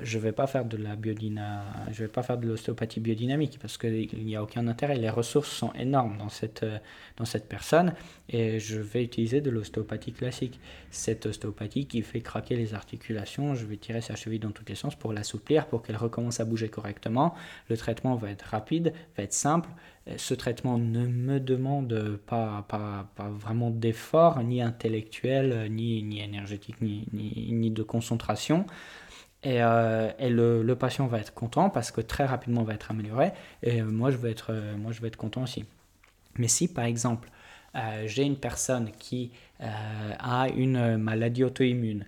je 0.00 0.18
vais 0.18 0.32
pas 0.32 0.46
faire 0.46 0.64
de 0.64 0.78
la 0.78 0.96
biodyna, 0.96 1.62
je 1.92 2.04
vais 2.04 2.08
pas 2.08 2.22
faire 2.22 2.38
de 2.38 2.46
l'ostéopathie 2.46 3.00
biodynamique 3.00 3.58
parce 3.60 3.76
qu'il 3.76 4.24
n'y 4.24 4.34
a 4.34 4.42
aucun 4.42 4.66
intérêt. 4.66 4.96
Les 4.96 5.10
ressources 5.10 5.50
sont 5.50 5.72
énormes 5.74 6.16
dans 6.16 6.30
cette, 6.30 6.62
euh, 6.62 6.78
dans 7.18 7.26
cette 7.26 7.48
personne 7.48 7.92
et 8.30 8.58
je 8.60 8.80
vais 8.80 9.04
utiliser 9.04 9.42
de 9.42 9.50
l'ostéopathie 9.50 10.12
classique. 10.12 10.58
Cette 10.90 11.26
ostéopathie 11.26 11.86
qui 11.86 12.00
fait 12.00 12.22
craquer 12.22 12.56
les 12.56 12.72
articulations, 12.72 13.54
je 13.54 13.66
vais 13.66 13.76
tirer 13.76 14.00
sa 14.00 14.16
cheville 14.16 14.38
dans 14.38 14.52
tous 14.52 14.64
les 14.66 14.74
sens 14.74 14.94
pour 14.94 15.12
l'assouplir, 15.12 15.66
pour 15.66 15.82
qu'elle 15.82 15.96
recommence 15.96 16.40
à 16.40 16.46
bouger 16.46 16.68
correctement. 16.68 17.34
Le 17.68 17.76
traitement 17.76 18.14
va 18.14 18.30
être 18.30 18.46
rapide, 18.46 18.94
va 19.18 19.22
être 19.22 19.34
simple. 19.34 19.68
Ce 20.16 20.34
traitement 20.34 20.76
ne 20.78 21.06
me 21.06 21.40
demande 21.40 22.18
pas, 22.26 22.64
pas, 22.68 23.10
pas 23.16 23.28
vraiment 23.28 23.70
d'effort, 23.70 24.42
ni 24.42 24.60
intellectuel, 24.60 25.68
ni, 25.70 26.02
ni 26.02 26.20
énergétique, 26.20 26.80
ni, 26.82 27.06
ni 27.12 27.70
de 27.70 27.82
concentration. 27.82 28.66
Et, 29.44 29.62
euh, 29.62 30.10
le, 30.62 30.74
patient 30.74 31.06
va 31.06 31.18
être 31.18 31.34
content 31.34 31.68
parce 31.68 31.90
que 31.90 32.00
très 32.00 32.24
rapidement 32.24 32.62
va 32.62 32.74
être 32.74 32.90
amélioré. 32.90 33.32
Et 33.62 33.82
moi, 33.82 34.10
je 34.10 34.16
vais 34.16 34.30
être, 34.30 34.48
euh, 34.50 34.76
moi, 34.76 34.92
je 34.92 35.00
vais 35.00 35.08
être 35.08 35.16
content 35.16 35.42
aussi. 35.42 35.64
Mais 36.38 36.48
si, 36.48 36.66
par 36.66 36.86
exemple, 36.86 37.30
euh, 37.76 38.04
j'ai 38.06 38.22
une 38.24 38.36
personne 38.36 38.90
qui 38.98 39.30
a 39.60 40.48
une 40.54 40.98
maladie 40.98 41.44
auto-immune, 41.44 42.04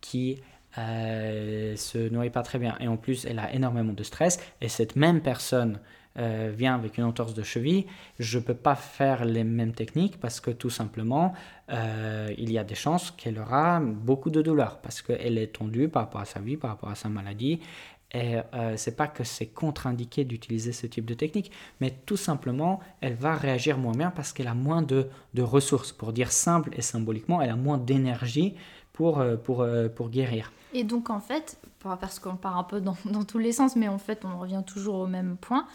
qui 0.00 0.40
se 0.76 2.08
nourrit 2.08 2.30
pas 2.30 2.42
très 2.42 2.58
bien, 2.58 2.76
et 2.80 2.88
en 2.88 2.96
plus, 2.96 3.24
elle 3.26 3.38
a 3.38 3.52
énormément 3.52 3.92
de 3.92 4.02
stress, 4.02 4.38
et 4.60 4.68
cette 4.68 4.96
même 4.96 5.20
personne 5.20 5.78
euh, 6.18 6.52
vient 6.54 6.74
avec 6.74 6.98
une 6.98 7.04
entorse 7.04 7.34
de 7.34 7.42
cheville, 7.42 7.86
je 8.18 8.38
ne 8.38 8.42
peux 8.42 8.54
pas 8.54 8.74
faire 8.74 9.24
les 9.24 9.44
mêmes 9.44 9.72
techniques 9.72 10.18
parce 10.18 10.40
que 10.40 10.50
tout 10.50 10.70
simplement, 10.70 11.34
euh, 11.70 12.32
il 12.38 12.50
y 12.52 12.58
a 12.58 12.64
des 12.64 12.74
chances 12.74 13.10
qu'elle 13.10 13.38
aura 13.38 13.80
beaucoup 13.80 14.30
de 14.30 14.40
douleur 14.40 14.78
parce 14.78 15.02
qu'elle 15.02 15.38
est 15.38 15.58
tendue 15.58 15.88
par 15.88 16.04
rapport 16.04 16.20
à 16.20 16.24
sa 16.24 16.40
vie, 16.40 16.56
par 16.56 16.70
rapport 16.70 16.90
à 16.90 16.94
sa 16.94 17.08
maladie. 17.08 17.60
Et 18.12 18.36
euh, 18.54 18.74
c'est 18.76 18.96
pas 18.96 19.08
que 19.08 19.24
c'est 19.24 19.46
contre-indiqué 19.46 20.24
d'utiliser 20.24 20.72
ce 20.72 20.86
type 20.86 21.04
de 21.04 21.14
technique, 21.14 21.50
mais 21.80 21.90
tout 22.06 22.16
simplement, 22.16 22.80
elle 23.00 23.14
va 23.14 23.34
réagir 23.34 23.78
moins 23.78 23.92
bien 23.92 24.10
parce 24.10 24.32
qu'elle 24.32 24.46
a 24.46 24.54
moins 24.54 24.80
de, 24.80 25.08
de, 25.34 25.42
ressources. 25.42 25.92
Pour 25.92 26.12
dire 26.12 26.30
simple 26.30 26.70
et 26.72 26.82
symboliquement, 26.82 27.42
elle 27.42 27.50
a 27.50 27.56
moins 27.56 27.78
d'énergie 27.78 28.54
pour, 28.92 29.18
euh, 29.18 29.36
pour, 29.36 29.66
pour 29.96 30.08
guérir. 30.08 30.52
Et 30.72 30.84
donc, 30.84 31.10
en 31.10 31.20
fait, 31.20 31.58
parce 31.94 32.18
qu'on 32.18 32.36
part 32.36 32.56
un 32.56 32.64
peu 32.64 32.80
dans, 32.80 32.96
dans, 33.04 33.24
tous 33.24 33.38
les 33.38 33.52
sens, 33.52 33.76
mais 33.76 33.88
en 33.88 33.98
fait, 33.98 34.24
on 34.24 34.38
revient 34.38 34.62
toujours 34.66 34.96
au 34.96 35.06
même 35.06 35.36
point. 35.36 35.66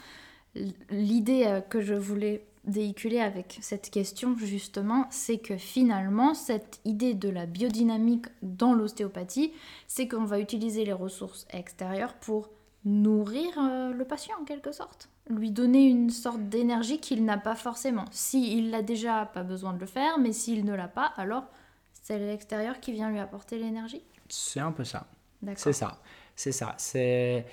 L'idée 0.90 1.46
euh, 1.46 1.62
que 1.62 1.82
je 1.82 1.94
voulais 1.94 2.46
véhiculer 2.66 3.20
avec 3.20 3.58
cette 3.62 3.90
question, 3.90 4.36
justement, 4.38 5.08
c'est 5.10 5.38
que 5.38 5.58
finalement, 5.58 6.34
cette 6.34 6.80
idée 6.86 7.14
de 7.14 7.30
la 7.30 7.46
biodynamique 7.46 8.28
dans 8.42 8.74
l'ostéopathie, 8.74 9.52
c'est 9.88 10.08
qu'on 10.08 10.26
va 10.26 10.40
utiliser 10.40 10.86
les 10.86 10.94
ressources 10.94 11.48
extérieures 11.52 12.14
pour 12.14 12.50
nourrir 12.86 13.50
euh, 13.58 13.94
le 13.94 14.06
patient 14.06 14.36
en 14.42 14.46
quelque 14.46 14.72
sorte, 14.72 15.10
lui 15.30 15.52
donner 15.52 15.88
une 15.88 16.10
sorte 16.10 16.42
d'énergie 16.50 17.00
qu'il 17.00 17.26
n'a 17.26 17.38
pas 17.38 17.56
forcément. 17.56 18.06
S'il 18.12 18.72
l'a 18.72 18.82
déjà, 18.82 19.26
pas 19.26 19.44
besoin 19.44 19.74
de 19.74 19.80
le 19.80 19.86
faire, 19.86 20.20
mais 20.20 20.34
s'il 20.34 20.66
ne 20.66 20.74
l'a 20.74 20.88
pas, 20.88 21.14
alors 21.18 21.46
c'est 21.94 22.20
l'extérieur 22.20 22.80
qui 22.80 22.92
vient 22.92 23.10
lui 23.10 23.20
apporter 23.20 23.58
l'énergie. 23.58 24.02
C'est 24.30 24.60
un 24.60 24.72
peu 24.72 24.84
ça. 24.84 25.08
C'est 25.56 25.74
ça. 25.74 26.00
C'est 26.36 26.52
ça. 26.52 26.76
C'est 26.78 27.46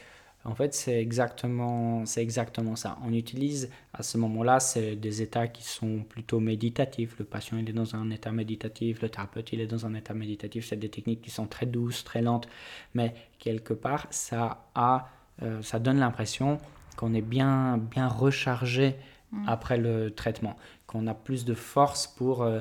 en 0.45 0.55
fait, 0.55 0.73
c'est 0.73 1.01
exactement, 1.01 2.07
c'est 2.07 2.23
exactement 2.23 2.77
ça. 2.77 2.97
On 3.05 3.13
utilise 3.13 3.71
à 3.93 4.03
ce 4.03 4.17
moment-là, 4.19 4.61
c'est 4.61 4.95
des 4.95 5.21
états 5.21 5.49
qui 5.49 5.63
sont 5.65 6.05
plutôt 6.09 6.41
méditatifs. 6.41 7.17
Le 7.19 7.25
patient 7.25 7.59
il 7.59 7.69
est 7.69 7.73
dans 7.73 7.97
un 7.97 8.11
état 8.11 8.31
méditatif, 8.31 9.03
le 9.03 9.09
thérapeute 9.09 9.53
il 9.53 9.61
est 9.61 9.67
dans 9.67 9.85
un 9.85 9.95
état 9.95 10.15
méditatif. 10.15 10.67
C'est 10.67 10.77
des 10.77 10.89
techniques 10.89 11.23
qui 11.23 11.31
sont 11.31 11.47
très 11.47 11.67
douces, 11.67 12.05
très 12.05 12.23
lentes, 12.23 12.49
mais 12.95 13.15
quelque 13.39 13.75
part, 13.75 14.07
ça 14.11 14.69
a, 14.75 15.09
euh, 15.43 15.61
ça 15.63 15.81
donne 15.81 15.99
l'impression 15.99 16.59
qu'on 16.97 17.15
est 17.15 17.23
bien, 17.23 17.77
bien 17.77 18.07
rechargé 18.07 18.95
mm. 19.33 19.49
après 19.49 19.77
le 19.77 20.13
traitement, 20.13 20.57
qu'on 20.87 21.09
a 21.09 21.15
plus 21.15 21.45
de 21.45 21.55
force 21.55 22.07
pour 22.07 22.43
euh, 22.43 22.61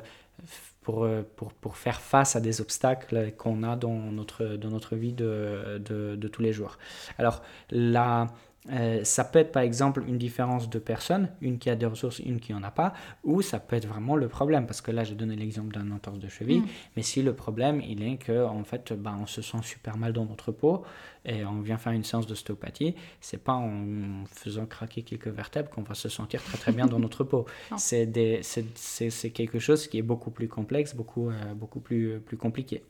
pour, 0.88 1.04
euh, 1.04 1.22
pour, 1.36 1.76
faire 1.76 2.00
face 2.00 2.38
à 2.38 2.40
des 2.40 2.62
obstacles 2.62 3.34
qu'on 3.38 3.62
a 3.64 3.76
dans 3.76 3.90
notre, 4.10 4.96
vie 4.96 5.12
de 5.12 6.30
tous 6.32 6.42
les 6.42 6.54
jours. 6.54 6.78
Alors, 7.18 7.42
la, 7.72 8.28
euh, 8.72 9.04
ça 9.04 9.24
peut 9.24 9.40
être 9.40 9.52
par 9.52 9.64
exemple 9.64 10.04
une 10.08 10.18
différence 10.18 10.70
de 10.70 10.80
personnes, 10.80 11.30
une 11.42 11.58
qui 11.58 11.70
a 11.70 11.76
des 11.76 11.86
ressources, 11.86 12.20
une 12.20 12.40
qui 12.40 12.54
n'en 12.54 12.64
a 12.64 12.72
pas, 12.72 12.94
ou 13.24 13.42
ça 13.42 13.60
peut 13.60 13.76
être 13.76 13.88
vraiment 13.88 14.16
le 14.16 14.28
problème, 14.28 14.66
parce 14.66 14.82
que 14.82 14.92
là 14.92 15.04
j'ai 15.04 15.16
donné 15.16 15.36
l'exemple 15.36 15.74
d'un 15.74 15.90
entorse 15.92 16.20
de 16.20 16.28
cheville, 16.28 16.62
mm. 16.62 16.68
mais 16.96 17.02
si 17.02 17.22
le 17.22 17.34
problème 17.34 17.82
il 17.82 18.04
est 18.04 18.18
que 18.18 18.46
en 18.46 18.64
fait 18.64 18.94
bah, 18.94 19.16
on 19.20 19.26
se 19.26 19.42
sent 19.42 19.60
super 19.62 19.98
mal 19.98 20.14
dans 20.14 20.26
notre 20.26 20.52
peau 20.52 20.84
et 21.26 21.46
on 21.46 21.60
vient 21.60 21.78
faire 21.78 21.94
une 21.94 22.04
séance 22.04 22.26
d'ostéopathie, 22.26 22.96
c'est 23.20 23.44
pas 23.44 23.54
en 23.54 24.26
faisant 24.26 24.66
craquer 24.66 25.04
quelques 25.04 25.28
vertèbres 25.28 25.70
qu'on 25.70 25.82
va 25.82 25.94
se 25.94 26.10
sentir 26.10 26.42
très 26.42 26.58
très 26.58 26.72
bien 26.72 26.86
dans 26.86 27.00
notre 27.00 27.24
peau. 27.24 27.46
C'est 27.78 29.32
quelque 29.34 29.60
chose 29.60 29.88
qui 29.88 29.98
est 29.98 30.04
beaucoup 30.04 30.32
plus 30.32 30.48
complexe, 30.48 30.96
beaucoup, 30.96 31.30
euh, 31.30 31.54
beaucoup 31.54 31.80
plus, 31.80 32.20
plus 32.20 32.38
compliqué. 32.38 32.84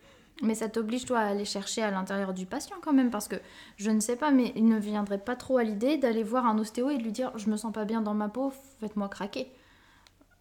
Mais 0.43 0.56
ça 0.56 0.69
t'oblige, 0.69 1.06
toi, 1.06 1.19
à 1.19 1.28
aller 1.28 1.45
chercher 1.45 1.82
à 1.82 1.91
l'intérieur 1.91 2.34
du 2.34 2.45
patient 2.45 2.78
quand 2.82 2.93
même, 2.93 3.10
parce 3.10 3.28
que 3.28 3.38
je 3.78 3.89
ne 3.89 4.00
sais 4.00 4.15
pas, 4.15 4.32
mais 4.32 4.54
il 4.56 4.65
ne 4.65 4.78
viendrait 4.78 5.17
pas 5.17 5.36
trop 5.36 5.58
à 5.58 5.63
l'idée 5.63 5.97
d'aller 5.97 6.23
voir 6.23 6.45
un 6.45 6.58
ostéo 6.60 6.89
et 6.89 6.97
de 6.97 7.04
lui 7.04 7.12
dire 7.12 7.32
Je 7.38 7.50
me 7.50 7.58
sens 7.58 7.73
pas 7.73 7.86
bien 7.86 8.02
dans 8.02 8.13
ma 8.13 8.30
peau, 8.30 8.52
faites-moi 8.80 9.10
craquer. 9.10 9.52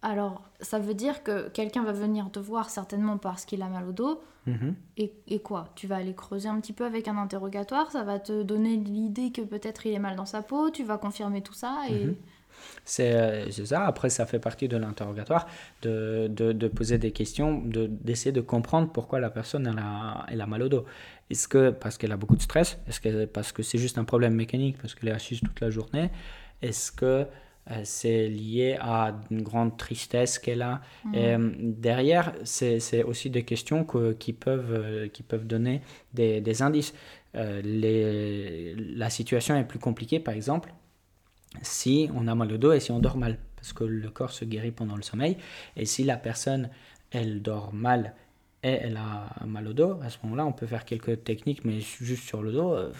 Alors, 0.03 0.43
ça 0.61 0.77
veut 0.77 0.93
dire 0.93 1.23
que 1.23 1.49
quelqu'un 1.49 1.83
va 1.83 1.91
venir 1.91 2.29
te 2.31 2.39
voir 2.39 2.69
certainement 2.69 3.17
parce 3.17 3.45
qu'il 3.45 3.61
a 3.63 3.67
mal 3.67 3.87
au 3.87 3.91
dos. 3.91 4.21
Mhm. 4.45 4.75
Et, 4.97 5.11
et, 5.27 5.39
quoi? 5.39 5.69
Tu 5.75 5.87
vas 5.87 5.97
aller 5.97 6.13
creuser 6.13 6.47
un 6.47 6.59
petit 6.61 6.71
peu 6.71 6.85
avec 6.85 7.07
un 7.07 7.17
interrogatoire, 7.17 7.91
ça 7.91 8.03
va 8.03 8.19
te 8.19 8.43
donner 8.43 8.77
l'idée 8.77 9.31
que 9.31 9.41
peut-être 9.41 9.85
il 9.87 9.93
est 9.93 9.99
mal 9.99 10.15
dans 10.15 10.25
sa 10.25 10.41
peau, 10.41 10.69
tu 10.69 10.83
vas 10.83 10.97
confirmer 10.97 11.41
tout 11.41 11.53
ça 11.53 11.81
et. 11.89 12.05
Mhm. 12.05 12.15
C'est 12.85 13.51
ça. 13.65 13.85
Après, 13.85 14.09
ça 14.09 14.25
fait 14.25 14.39
partie 14.39 14.67
de 14.67 14.77
l'interrogatoire 14.77 15.47
de, 15.81 16.27
de, 16.29 16.51
de, 16.53 16.67
poser 16.67 16.97
des 16.97 17.11
questions, 17.11 17.61
d'essayer 17.65 18.31
de, 18.31 18.41
comprendre 18.41 18.91
pourquoi 18.91 19.19
la 19.19 19.29
personne 19.29 19.67
elle 19.67 19.79
a, 19.79 20.25
elle 20.29 20.41
a 20.41 20.47
mal 20.47 20.63
au 20.63 20.69
dos. 20.69 20.85
Est-ce 21.29 21.47
que 21.47 21.71
parce 21.71 21.97
qu'elle 21.97 22.11
a 22.11 22.17
beaucoup 22.17 22.35
de 22.35 22.41
stress? 22.41 22.79
Est-ce 22.87 23.01
que 23.01 23.25
parce 23.25 23.51
que 23.51 23.63
c'est 23.63 23.77
juste 23.77 23.97
un 23.97 24.05
problème 24.05 24.33
mécanique, 24.33 24.77
parce 24.81 24.95
qu'elle 24.95 25.09
est 25.09 25.13
assise 25.13 25.41
toute 25.41 25.59
la 25.59 25.69
journée? 25.69 26.09
Est-ce 26.61 26.91
que 26.91 27.25
euh, 27.69 27.81
c'est 27.83 28.27
lié 28.27 28.77
à 28.79 29.19
une 29.29 29.41
grande 29.41 29.77
tristesse 29.77 30.39
qu'elle 30.39 30.61
a? 30.61 30.81
Mmh. 31.03 31.13
Euh, 31.15 31.51
derrière, 31.57 32.33
c'est 32.43 33.03
aussi 33.03 33.29
des 33.29 33.43
questions 33.43 33.83
que, 33.83 34.13
qui, 34.13 34.33
peuvent, 34.33 34.73
euh, 34.73 35.07
qui 35.09 35.23
peuvent 35.23 35.45
donner 35.45 35.81
des, 36.13 36.39
des 36.41 36.61
indices. 36.61 36.93
les, 37.35 38.73
la 38.75 39.09
situation 39.09 39.55
est 39.57 39.65
plus 39.65 39.79
compliquée, 39.79 40.19
par 40.19 40.33
exemple, 40.33 40.73
si 41.61 42.09
on 42.13 42.27
a 42.27 42.35
mal 42.35 42.51
au 42.51 42.57
dos 42.57 42.73
et 42.73 42.79
si 42.79 42.91
on 42.91 42.99
dort 42.99 43.17
mal, 43.17 43.37
parce 43.55 43.73
que 43.73 43.83
le 43.83 44.09
corps 44.09 44.31
se 44.31 44.45
guérit 44.45 44.71
pendant 44.71 44.95
le 44.95 45.01
sommeil. 45.01 45.37
Et 45.75 45.85
si 45.85 46.03
la 46.03 46.17
personne, 46.17 46.69
elle 47.11 47.41
dort 47.41 47.73
mal 47.73 48.13
et 48.63 48.69
elle 48.69 48.97
a 48.97 49.35
mal 49.45 49.67
au 49.67 49.73
dos, 49.73 49.99
à 50.01 50.09
ce 50.09 50.17
moment-là, 50.23 50.45
on 50.45 50.51
peut 50.51 50.65
faire 50.65 50.83
quelques 50.83 51.23
techniques, 51.23 51.63
mais 51.63 51.79
juste 51.79 52.23
sur 52.23 52.41
le 52.41 52.51
dos, 52.51 52.73
euh, 52.73 52.91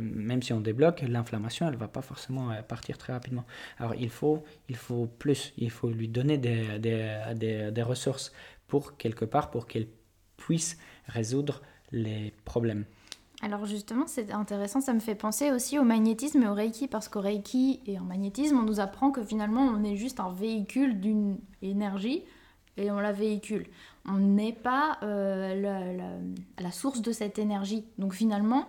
même 0.00 0.42
si 0.42 0.52
on 0.52 0.60
débloque, 0.60 1.02
l'inflammation, 1.02 1.68
elle 1.68 1.76
va 1.76 1.88
pas 1.88 2.02
forcément 2.02 2.50
euh, 2.50 2.62
partir 2.62 2.96
très 2.96 3.12
rapidement. 3.12 3.44
Alors 3.78 3.94
il 3.94 4.10
faut, 4.10 4.42
il 4.68 4.76
faut 4.76 5.06
plus, 5.06 5.52
il 5.58 5.70
faut 5.70 5.90
lui 5.90 6.08
donner 6.08 6.38
des, 6.38 6.78
des, 6.78 7.20
des, 7.36 7.70
des 7.70 7.82
ressources 7.82 8.32
pour 8.68 8.96
quelque 8.96 9.26
part, 9.26 9.50
pour 9.50 9.66
qu'elle 9.66 9.86
puisse 10.38 10.78
résoudre 11.06 11.60
les 11.92 12.32
problèmes. 12.44 12.86
Alors 13.44 13.66
justement, 13.66 14.06
c'est 14.06 14.30
intéressant, 14.30 14.80
ça 14.80 14.94
me 14.94 15.00
fait 15.00 15.16
penser 15.16 15.50
aussi 15.50 15.76
au 15.76 15.82
magnétisme 15.82 16.44
et 16.44 16.46
au 16.46 16.54
Reiki, 16.54 16.86
parce 16.86 17.08
qu'au 17.08 17.20
Reiki 17.20 17.80
et 17.86 17.98
en 17.98 18.04
magnétisme, 18.04 18.56
on 18.56 18.62
nous 18.62 18.78
apprend 18.78 19.10
que 19.10 19.24
finalement, 19.24 19.62
on 19.62 19.82
est 19.82 19.96
juste 19.96 20.20
un 20.20 20.32
véhicule 20.32 21.00
d'une 21.00 21.40
énergie 21.60 22.22
et 22.76 22.92
on 22.92 23.00
la 23.00 23.10
véhicule. 23.10 23.66
On 24.04 24.18
n'est 24.18 24.52
pas 24.52 24.98
euh, 25.02 26.20
la, 26.60 26.70
source 26.70 27.02
de 27.02 27.10
cette 27.10 27.40
énergie. 27.40 27.84
Donc 27.98 28.14
finalement, 28.14 28.68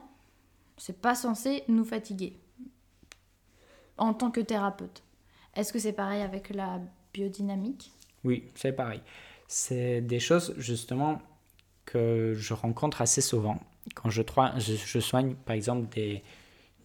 c'est 0.77 0.99
pas 0.99 1.13
censé 1.13 1.63
nous 1.67 1.85
fatiguer 1.85 2.35
en 3.99 4.15
tant 4.15 4.31
que 4.31 4.41
thérapeute. 4.41 5.03
Est-ce 5.55 5.71
que 5.71 5.77
c'est 5.77 5.93
pareil 5.93 6.23
avec 6.23 6.49
la 6.49 6.81
biodynamique? 7.13 7.91
Oui, 8.23 8.49
c'est 8.55 8.73
pareil. 8.73 9.01
C'est 9.47 10.01
des 10.01 10.19
choses 10.19 10.55
justement 10.57 11.21
que 11.85 12.33
je 12.35 12.55
rencontre 12.55 13.03
assez 13.03 13.21
souvent 13.21 13.59
quand 13.95 14.09
je, 14.09 14.21
je, 14.21 14.99
soigne 14.99 15.35
par 15.35 15.55
exemple 15.55 15.87
des 15.93 16.23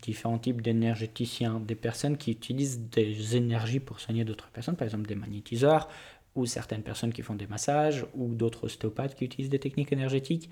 différents 0.03 0.39
types 0.39 0.63
d'énergéticiens, 0.63 1.61
des 1.61 1.75
personnes 1.75 2.17
qui 2.17 2.33
utilisent 2.33 2.81
des 2.91 3.37
énergies 3.37 3.81
pour 3.81 4.01
soigner 4.01 4.25
d'autres 4.25 4.49
personnes, 4.49 4.77
par 4.77 4.87
exemple 4.87 5.07
des 5.07 5.15
magnétiseurs, 5.15 5.89
ou 6.35 6.47
certaines 6.47 6.83
personnes 6.83 7.13
qui 7.13 7.23
font 7.23 7.35
des 7.35 7.47
massages, 7.47 8.07
ou 8.15 8.35
d'autres 8.35 8.65
ostéopathes 8.65 9.15
qui 9.15 9.25
utilisent 9.25 9.51
des 9.51 9.59
techniques 9.59 9.93
énergétiques, 9.93 10.51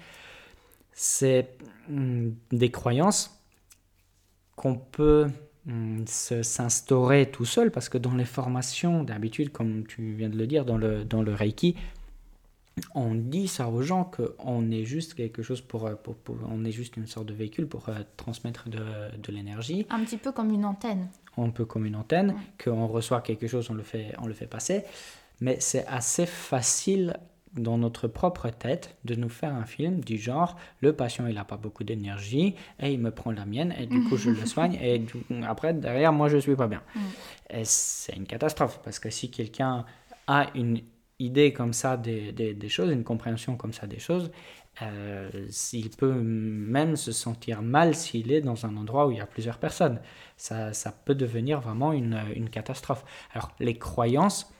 c'est 0.92 1.56
hmm, 1.88 2.30
des 2.52 2.70
croyances 2.70 3.38
qu'on 4.56 4.76
peut 4.76 5.26
hmm, 5.66 6.04
s'instaurer 6.06 7.30
tout 7.30 7.44
seul, 7.44 7.70
parce 7.70 7.88
que 7.88 7.98
dans 7.98 8.14
les 8.14 8.24
formations, 8.24 9.04
d'habitude, 9.04 9.52
comme 9.52 9.86
tu 9.86 10.14
viens 10.14 10.30
de 10.30 10.36
le 10.36 10.46
dire, 10.46 10.64
dans 10.64 10.78
le, 10.78 11.04
dans 11.04 11.22
le 11.22 11.34
Reiki, 11.34 11.76
on 12.94 13.14
dit 13.14 13.48
ça 13.48 13.68
aux 13.68 13.82
gens 13.82 14.04
qu'on 14.04 14.70
est 14.70 14.84
juste 14.84 15.14
quelque 15.14 15.42
chose 15.42 15.60
pour, 15.60 15.90
pour, 15.98 16.16
on 16.48 16.64
est 16.64 16.72
juste 16.72 16.96
une 16.96 17.06
sorte 17.06 17.26
de 17.26 17.34
véhicule 17.34 17.66
pour 17.66 17.88
euh, 17.88 17.94
transmettre 18.16 18.68
de, 18.68 18.78
de 18.78 19.32
l'énergie. 19.32 19.86
Un 19.90 20.04
petit 20.04 20.16
peu 20.16 20.32
comme 20.32 20.50
une 20.50 20.64
antenne. 20.64 21.08
Un 21.38 21.50
peu 21.50 21.64
comme 21.64 21.86
une 21.86 21.96
antenne, 21.96 22.34
qu'on 22.62 22.86
reçoit 22.86 23.20
quelque 23.20 23.46
chose, 23.46 23.70
on 23.70 23.74
le 23.74 23.82
fait, 23.82 24.14
on 24.18 24.26
le 24.26 24.34
fait 24.34 24.46
passer. 24.46 24.84
Mais 25.40 25.58
c'est 25.60 25.86
assez 25.86 26.26
facile 26.26 27.16
dans 27.54 27.78
notre 27.78 28.08
propre 28.08 28.50
tête 28.50 28.96
de 29.04 29.14
nous 29.14 29.28
faire 29.28 29.54
un 29.54 29.64
film 29.64 30.00
du 30.00 30.18
genre 30.18 30.56
le 30.82 30.92
patient 30.92 31.26
il 31.26 31.36
n'a 31.36 31.44
pas 31.44 31.56
beaucoup 31.56 31.84
d'énergie 31.84 32.54
et 32.80 32.92
il 32.92 33.00
me 33.00 33.10
prend 33.10 33.30
la 33.30 33.46
mienne 33.46 33.74
et 33.78 33.86
du 33.86 34.04
coup 34.04 34.18
je 34.18 34.28
le 34.28 34.44
soigne 34.46 34.74
et 34.74 35.02
après 35.46 35.72
derrière 35.72 36.12
moi 36.12 36.28
je 36.28 36.36
suis 36.36 36.54
pas 36.54 36.66
bien. 36.66 36.82
Et 37.48 37.64
c'est 37.64 38.14
une 38.14 38.26
catastrophe 38.26 38.80
parce 38.84 38.98
que 38.98 39.08
si 39.08 39.30
quelqu'un 39.30 39.86
a 40.26 40.48
une 40.54 40.80
idée 41.18 41.52
comme 41.52 41.72
ça 41.72 41.96
des, 41.96 42.32
des, 42.32 42.68
choses, 42.68 42.90
une 42.90 43.04
compréhension 43.04 43.56
comme 43.56 43.72
ça 43.72 43.86
des 43.86 43.98
choses, 43.98 44.30
euh, 44.82 45.30
il 45.72 45.90
peut 45.90 46.12
même 46.12 46.96
se 46.96 47.12
sentir 47.12 47.62
mal 47.62 47.94
s'il 47.94 48.30
est 48.32 48.42
dans 48.42 48.66
un 48.66 48.76
endroit 48.76 49.06
où 49.06 49.12
il 49.12 49.18
y 49.18 49.20
a 49.20 49.26
plusieurs 49.26 49.58
personnes. 49.58 50.00
Ça, 50.36 50.72
ça 50.74 50.92
peut 50.92 51.14
devenir 51.14 51.60
vraiment 51.60 51.92
une, 51.92 52.20
une 52.34 52.50
catastrophe. 52.50 53.04
Alors 53.32 53.52
les 53.58 53.78
croyances, 53.78 54.52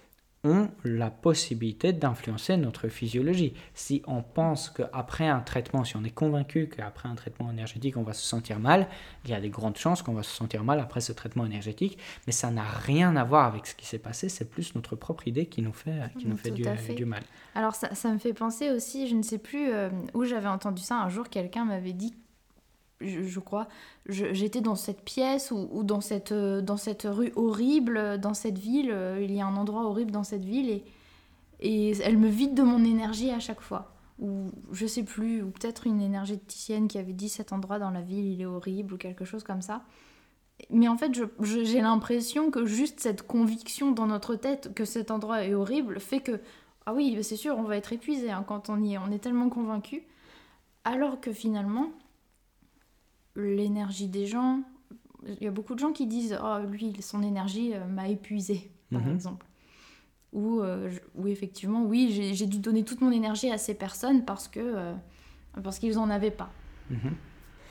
ont 0.46 0.70
la 0.84 1.10
possibilité 1.10 1.92
d'influencer 1.92 2.56
notre 2.56 2.88
physiologie. 2.88 3.52
Si 3.74 4.02
on 4.06 4.22
pense 4.22 4.70
qu'après 4.70 5.26
un 5.26 5.40
traitement, 5.40 5.84
si 5.84 5.96
on 5.96 6.04
est 6.04 6.14
convaincu 6.14 6.68
qu'après 6.68 7.08
un 7.08 7.14
traitement 7.14 7.50
énergétique, 7.50 7.96
on 7.96 8.02
va 8.02 8.12
se 8.12 8.24
sentir 8.24 8.58
mal, 8.58 8.88
il 9.24 9.30
y 9.30 9.34
a 9.34 9.40
des 9.40 9.50
grandes 9.50 9.76
chances 9.76 10.02
qu'on 10.02 10.14
va 10.14 10.22
se 10.22 10.30
sentir 10.30 10.64
mal 10.64 10.80
après 10.80 11.00
ce 11.00 11.12
traitement 11.12 11.44
énergétique, 11.44 11.98
mais 12.26 12.32
ça 12.32 12.50
n'a 12.50 12.64
rien 12.64 13.16
à 13.16 13.24
voir 13.24 13.46
avec 13.46 13.66
ce 13.66 13.74
qui 13.74 13.86
s'est 13.86 13.98
passé, 13.98 14.28
c'est 14.28 14.48
plus 14.48 14.74
notre 14.74 14.96
propre 14.96 15.26
idée 15.28 15.46
qui 15.46 15.62
nous 15.62 15.72
fait, 15.72 16.00
qui 16.18 16.26
nous 16.26 16.36
fait 16.36 16.50
du, 16.50 16.64
du, 16.94 17.04
mal. 17.04 17.22
Alors 17.54 17.74
ça, 17.74 17.94
ça, 17.94 18.12
me 18.12 18.18
fait 18.18 18.34
penser 18.34 18.70
aussi, 18.70 19.08
je 19.08 19.14
ne 19.14 19.22
sais 19.22 19.38
plus 19.38 19.72
euh, 19.72 19.90
où 20.14 20.24
j'avais 20.24 20.48
entendu 20.48 20.82
ça, 20.82 20.96
un 20.96 21.08
jour 21.08 21.28
quelqu'un 21.28 21.64
m'avait 21.64 21.92
dit 21.92 22.14
je, 23.00 23.40
crois, 23.40 23.68
j'étais 24.08 24.60
dans 24.60 24.74
cette 24.74 25.02
pièce 25.02 25.50
ou, 25.50 25.82
dans, 25.82 26.00
cette, 26.00 26.32
dans 26.32 26.76
cette 26.76 27.06
rue 27.08 27.32
horrible, 27.36 28.18
dans 28.18 28.34
cette 28.34 28.58
ville. 28.58 28.94
Il 29.20 29.32
y 29.32 29.40
a 29.40 29.46
un 29.46 29.56
endroit 29.56 29.84
horrible 29.84 30.10
dans 30.10 30.24
cette 30.24 30.44
ville 30.44 30.70
et, 30.70 30.84
et 31.60 31.96
elle 31.98 32.18
me 32.18 32.28
vide 32.28 32.54
de 32.54 32.62
mon 32.62 32.84
énergie 32.84 33.30
à 33.30 33.40
chaque 33.40 33.60
fois. 33.60 33.92
Ou 34.18 34.50
je 34.72 34.86
sais 34.86 35.02
plus, 35.02 35.42
ou 35.42 35.50
peut-être 35.50 35.86
une 35.86 36.00
énergéticienne 36.00 36.88
qui 36.88 36.98
avait 36.98 37.12
dit 37.12 37.28
cet 37.28 37.52
endroit 37.52 37.78
dans 37.78 37.90
la 37.90 38.00
ville 38.00 38.26
il 38.26 38.40
est 38.40 38.46
horrible 38.46 38.94
ou 38.94 38.96
quelque 38.96 39.24
chose 39.24 39.44
comme 39.44 39.62
ça. 39.62 39.82
Mais 40.70 40.88
en 40.88 40.96
fait, 40.96 41.12
j'ai 41.42 41.80
l'impression 41.82 42.50
que 42.50 42.64
juste 42.64 43.00
cette 43.00 43.22
conviction 43.22 43.92
dans 43.92 44.06
notre 44.06 44.36
tête 44.36 44.72
que 44.74 44.86
cet 44.86 45.10
endroit 45.10 45.44
est 45.44 45.52
horrible 45.52 46.00
fait 46.00 46.20
que, 46.20 46.40
ah 46.86 46.94
oui, 46.94 47.18
c'est 47.22 47.36
sûr, 47.36 47.58
on 47.58 47.64
va 47.64 47.76
être 47.76 47.92
épuisé 47.92 48.30
hein, 48.30 48.42
quand 48.46 48.70
on 48.70 48.82
y 48.82 48.94
est, 48.94 48.98
on 48.98 49.10
est 49.10 49.18
tellement 49.18 49.50
convaincu. 49.50 50.02
Alors 50.84 51.20
que 51.20 51.32
finalement, 51.32 51.90
l'énergie 53.36 54.08
des 54.08 54.26
gens, 54.26 54.62
il 55.26 55.42
y 55.42 55.46
a 55.46 55.50
beaucoup 55.50 55.74
de 55.74 55.80
gens 55.80 55.92
qui 55.92 56.06
disent, 56.06 56.38
oh 56.42 56.58
lui, 56.66 56.94
son 57.00 57.22
énergie 57.22 57.72
euh, 57.74 57.84
m'a 57.86 58.08
épuisé, 58.08 58.70
par 58.90 59.02
mhm. 59.02 59.14
exemple. 59.14 59.46
Ou, 60.32 60.60
euh, 60.60 60.90
effectivement, 61.26 61.84
oui, 61.84 62.32
j'ai 62.34 62.46
dû 62.46 62.58
donner 62.58 62.84
toute 62.84 63.00
mon 63.00 63.10
énergie 63.10 63.50
à 63.50 63.58
ces 63.58 63.74
personnes 63.74 64.24
parce 64.24 64.48
que 64.48 64.60
euh, 64.60 64.92
parce 65.62 65.78
qu'ils 65.78 65.94
n'en 65.94 66.10
avaient 66.10 66.30
pas. 66.30 66.50
Mhm. 66.90 67.14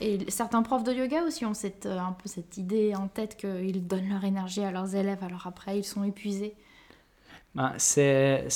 Et 0.00 0.30
certains 0.30 0.62
profs 0.62 0.82
de 0.82 0.92
yoga 0.92 1.22
aussi 1.22 1.46
ont 1.46 1.54
cette, 1.54 1.86
un 1.86 2.12
peu 2.12 2.28
cette 2.28 2.58
idée 2.58 2.94
en 2.94 3.08
tête 3.08 3.36
qu'ils 3.36 3.86
donnent 3.86 4.08
leur 4.08 4.24
énergie 4.24 4.62
à 4.62 4.70
leurs 4.70 4.94
élèves, 4.94 5.22
alors 5.22 5.46
après 5.46 5.78
ils 5.78 5.84
sont 5.84 6.04
épuisés. 6.04 6.54
Ben, 7.54 7.72
c'est 7.78 8.46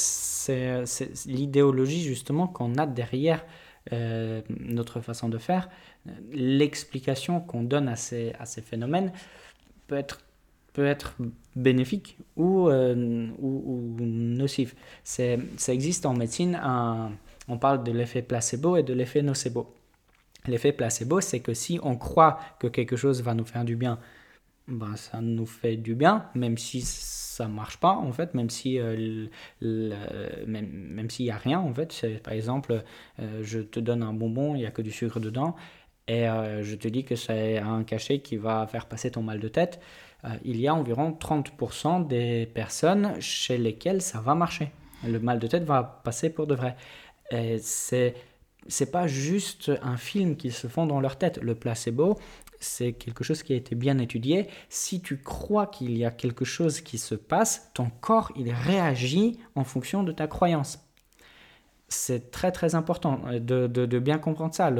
l'idéologie 1.26 2.02
justement 2.02 2.46
qu'on 2.46 2.74
a 2.74 2.86
derrière 2.86 3.42
euh, 3.94 4.42
notre 4.50 5.00
façon 5.00 5.30
de 5.30 5.38
faire. 5.38 5.70
L'explication 6.32 7.40
qu'on 7.40 7.62
donne 7.62 7.88
à 7.88 7.96
ces, 7.96 8.32
à 8.38 8.46
ces 8.46 8.62
phénomènes 8.62 9.12
peut 9.86 9.96
être, 9.96 10.20
peut 10.72 10.86
être 10.86 11.14
bénéfique 11.56 12.16
ou, 12.36 12.68
euh, 12.68 13.28
ou, 13.38 13.96
ou, 13.98 14.04
nocif. 14.04 14.74
Ça 15.04 15.36
existe 15.68 16.06
en 16.06 16.14
médecine, 16.14 16.60
on 17.48 17.58
parle 17.58 17.82
de 17.84 17.92
l'effet 17.92 18.22
placebo 18.22 18.76
et 18.76 18.82
de 18.82 18.94
l'effet 18.94 19.22
nocebo. 19.22 19.74
L'effet 20.46 20.72
placebo, 20.72 21.20
c'est 21.20 21.40
que 21.40 21.52
si 21.52 21.78
on 21.82 21.96
croit 21.96 22.38
que 22.58 22.66
quelque 22.66 22.96
chose 22.96 23.22
va 23.22 23.34
nous 23.34 23.44
faire 23.44 23.64
du 23.64 23.76
bien, 23.76 23.98
ben, 24.68 24.96
ça 24.96 25.20
nous 25.20 25.46
fait 25.46 25.76
du 25.76 25.94
bien, 25.94 26.26
même 26.34 26.56
si 26.56 26.82
ça 26.82 27.48
marche 27.48 27.78
pas, 27.78 27.92
en 27.92 28.12
fait, 28.12 28.34
même 28.34 28.50
si 28.50 28.78
euh, 28.78 29.26
même, 29.60 30.68
même 30.70 31.10
s'il 31.10 31.26
n'y 31.26 31.30
a 31.32 31.36
rien, 31.36 31.58
en 31.58 31.74
fait. 31.74 32.06
Par 32.22 32.32
exemple, 32.32 32.82
euh, 33.18 33.40
je 33.42 33.60
te 33.60 33.80
donne 33.80 34.02
un 34.02 34.12
bonbon, 34.12 34.54
il 34.54 34.58
n'y 34.58 34.66
a 34.66 34.70
que 34.70 34.82
du 34.82 34.92
sucre 34.92 35.20
dedans, 35.20 35.56
et 36.10 36.28
euh, 36.28 36.64
je 36.64 36.74
te 36.74 36.88
dis 36.88 37.04
que 37.04 37.14
c'est 37.14 37.58
un 37.58 37.84
cachet 37.84 38.18
qui 38.18 38.36
va 38.36 38.66
faire 38.66 38.86
passer 38.86 39.12
ton 39.12 39.22
mal 39.22 39.38
de 39.38 39.46
tête. 39.46 39.80
il 40.44 40.60
y 40.60 40.66
a 40.66 40.74
environ 40.74 41.16
30% 41.18 42.08
des 42.08 42.46
personnes 42.46 43.20
chez 43.20 43.56
lesquelles 43.58 44.02
ça 44.02 44.20
va 44.20 44.34
marcher. 44.34 44.72
Le 45.06 45.20
mal 45.20 45.38
de 45.38 45.46
tête 45.46 45.62
va 45.62 46.02
passer 46.04 46.30
pour 46.30 46.48
de 46.48 46.56
vrai. 46.56 46.74
Et 47.30 47.58
c'est 47.60 48.14
c'est 48.66 48.90
pas 48.90 49.06
juste 49.06 49.70
un 49.82 49.96
film 49.96 50.36
qu'ils 50.36 50.52
se 50.52 50.66
font 50.66 50.84
dans 50.84 51.00
leur 51.00 51.16
tête. 51.16 51.38
Le 51.38 51.54
placebo, 51.54 52.18
c'est 52.58 52.92
quelque 52.92 53.22
chose 53.22 53.44
qui 53.44 53.52
a 53.52 53.56
été 53.56 53.76
bien 53.76 53.98
étudié. 53.98 54.48
Si 54.68 55.00
tu 55.00 55.22
crois 55.22 55.68
qu'il 55.68 55.96
y 55.96 56.04
a 56.04 56.10
quelque 56.10 56.44
chose 56.44 56.80
qui 56.80 56.98
se 56.98 57.14
passe, 57.14 57.70
ton 57.72 57.88
corps, 58.00 58.32
il 58.36 58.52
réagit 58.52 59.38
en 59.54 59.64
fonction 59.64 60.02
de 60.02 60.10
ta 60.12 60.26
croyance. 60.26 60.89
C'est 61.92 62.30
très 62.30 62.52
très 62.52 62.76
important 62.76 63.20
de, 63.32 63.66
de, 63.66 63.98
bien 63.98 64.18
comprendre 64.18 64.54
ça. 64.54 64.70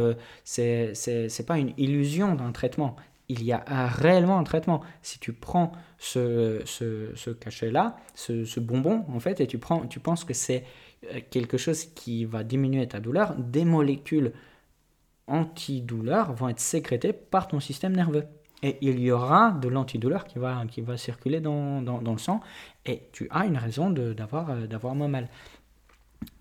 Ce 0.45 1.41
n'est 1.41 1.47
pas 1.47 1.59
une 1.59 1.73
illusion 1.77 2.37
d'un 2.37 2.53
traitement. 2.53 2.97
Il 3.29 3.43
y 3.43 3.53
a 3.53 3.63
réellement 3.87 4.39
un 4.39 4.45
traitement. 4.45 4.81
Si 5.03 5.19
tu 5.19 5.33
prends 5.33 5.73
ce, 5.99 6.63
ce, 6.65 7.31
cachet-là, 7.31 7.97
ce, 8.15 8.61
bonbon, 8.61 9.05
en 9.13 9.21
fait, 9.21 9.41
et 9.41 9.47
tu, 9.47 9.59
prends, 9.59 9.87
tu 9.87 9.99
penses 10.01 10.25
que 10.25 10.35
c'est 10.35 10.65
euh, 11.13 11.21
quelque 11.31 11.59
chose 11.59 11.85
qui 11.85 12.25
va 12.25 12.45
diminuer 12.45 12.87
ta 12.87 13.01
douleur, 13.01 13.35
des 13.37 13.65
molécules 13.65 14.33
antidouleurs 15.27 16.33
vont 16.33 16.49
être 16.49 16.61
sécrétées 16.61 17.13
par 17.13 17.49
ton 17.49 17.61
système 17.61 17.95
nerveux. 17.95 18.25
Et 18.63 18.77
il 18.83 19.01
y 19.01 19.11
aura 19.11 19.53
de 19.53 19.69
l'antidouleur 19.69 20.25
qui 20.27 20.39
va, 20.39 20.65
qui 20.71 20.81
va 20.83 20.97
circuler 20.97 21.41
dans, 21.41 21.81
dans, 21.81 22.13
le 22.13 22.19
sang 22.19 22.41
et 22.85 23.09
tu 23.13 23.27
as 23.31 23.47
une 23.47 23.57
raison 23.57 23.95
euh, 23.97 24.13
d'avoir 24.15 24.95
moins 24.95 25.09
mal. 25.09 25.29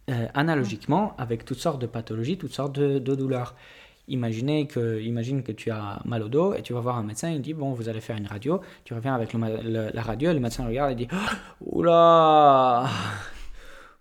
Euh, 0.09 0.27
analogiquement, 0.33 1.13
avec 1.19 1.45
toutes 1.45 1.59
sortes 1.59 1.79
de 1.79 1.85
pathologies, 1.85 2.37
toutes 2.37 2.53
sortes 2.53 2.79
de, 2.79 2.97
douleurs. 2.97 3.53
Imaginez 4.07 4.65
que, 4.65 4.99
imagine 5.01 5.43
que 5.43 5.51
tu 5.51 5.69
as 5.69 6.01
mal 6.03 6.23
au 6.23 6.29
dos 6.29 6.55
et 6.55 6.63
tu 6.63 6.73
vas 6.73 6.79
voir 6.79 6.97
un 6.97 7.03
médecin, 7.03 7.29
il 7.29 7.41
dit 7.41 7.53
Bon, 7.53 7.73
vous 7.73 7.89
allez 7.89 8.01
faire 8.01 8.17
une 8.17 8.25
radio. 8.25 8.59
Tu 8.85 8.95
reviens 8.95 9.13
avec 9.13 9.33
la 9.33 10.01
radio, 10.01 10.31
et 10.31 10.33
le 10.33 10.39
médecin 10.39 10.65
regarde 10.65 10.93
et 10.93 10.95
dit 10.95 11.07
Oula 11.61 12.87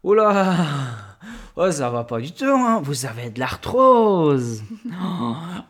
Oula 0.03 1.08
Oh, 1.61 1.73
ça 1.73 1.91
va 1.91 2.05
pas 2.05 2.21
du 2.21 2.31
tout, 2.31 2.45
hein. 2.45 2.81
vous 2.81 3.05
avez 3.05 3.31
de 3.31 3.41
l'arthrose. 3.41 4.63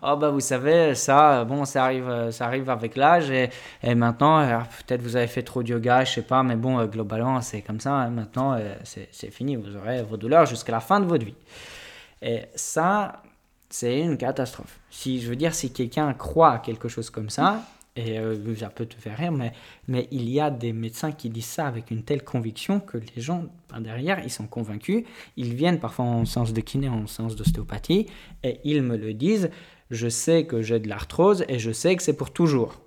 oh, 0.02 0.16
bah 0.16 0.28
vous 0.28 0.40
savez, 0.40 0.94
ça, 0.94 1.46
bon, 1.46 1.64
ça 1.64 1.84
arrive, 1.84 2.30
ça 2.30 2.44
arrive 2.44 2.68
avec 2.68 2.94
l'âge 2.94 3.30
et, 3.30 3.48
et, 3.82 3.94
maintenant, 3.94 4.38
euh, 4.38 4.58
peut-être 4.86 5.00
vous 5.00 5.16
avez 5.16 5.28
fait 5.28 5.42
trop 5.42 5.62
de 5.62 5.70
yoga, 5.70 6.04
je 6.04 6.12
sais 6.12 6.22
pas, 6.22 6.42
mais 6.42 6.56
bon, 6.56 6.78
euh, 6.78 6.84
globalement, 6.84 7.40
c'est 7.40 7.62
comme 7.62 7.80
ça. 7.80 7.92
Hein. 7.94 8.10
maintenant, 8.10 8.52
euh, 8.52 8.74
c'est 8.84 9.30
fini, 9.30 9.56
vous 9.56 9.76
aurez 9.76 10.02
vos 10.02 10.18
douleurs 10.18 10.44
jusqu'à 10.44 10.72
la 10.72 10.80
fin 10.80 11.00
de 11.00 11.06
votre 11.06 11.24
vie. 11.24 11.36
Et 12.20 12.42
ça, 12.54 13.22
c'est 13.70 13.98
une 13.98 14.18
catastrophe. 14.18 14.78
Si 14.90 15.22
je 15.22 15.30
veux 15.30 15.36
dire, 15.36 15.54
si 15.54 15.72
quelqu'un 15.72 16.12
croit 16.12 16.52
à 16.52 16.58
quelque 16.58 16.88
chose 16.88 17.08
comme 17.08 17.30
ça, 17.30 17.62
et 17.98 18.16
euh, 18.18 18.54
ça 18.54 18.70
peut 18.70 18.86
te 18.86 18.94
faire 18.94 19.18
rire, 19.18 19.32
mais, 19.32 19.52
mais 19.88 20.06
il 20.12 20.30
y 20.30 20.38
a 20.38 20.50
des 20.50 20.72
médecins 20.72 21.10
qui 21.10 21.30
disent 21.30 21.46
ça 21.46 21.66
avec 21.66 21.90
une 21.90 22.04
telle 22.04 22.22
conviction 22.22 22.78
que 22.78 22.96
les 22.96 23.20
gens, 23.20 23.46
derrière, 23.80 24.20
ils 24.22 24.30
sont 24.30 24.46
convaincus. 24.46 25.04
Ils 25.36 25.54
viennent 25.54 25.80
parfois 25.80 26.04
en 26.04 26.24
séance 26.24 26.52
de 26.52 26.60
kiné, 26.60 26.88
en 26.88 27.08
séance 27.08 27.34
d'ostéopathie, 27.34 28.06
et 28.44 28.60
ils 28.64 28.82
me 28.82 28.96
le 28.96 29.14
disent. 29.14 29.50
Je 29.90 30.08
sais 30.08 30.44
que 30.44 30.60
j'ai 30.60 30.80
de 30.80 30.88
l'arthrose 30.88 31.46
et 31.48 31.58
je 31.58 31.72
sais 31.72 31.96
que 31.96 32.02
c'est 32.02 32.12
pour 32.12 32.30
toujours. 32.30 32.78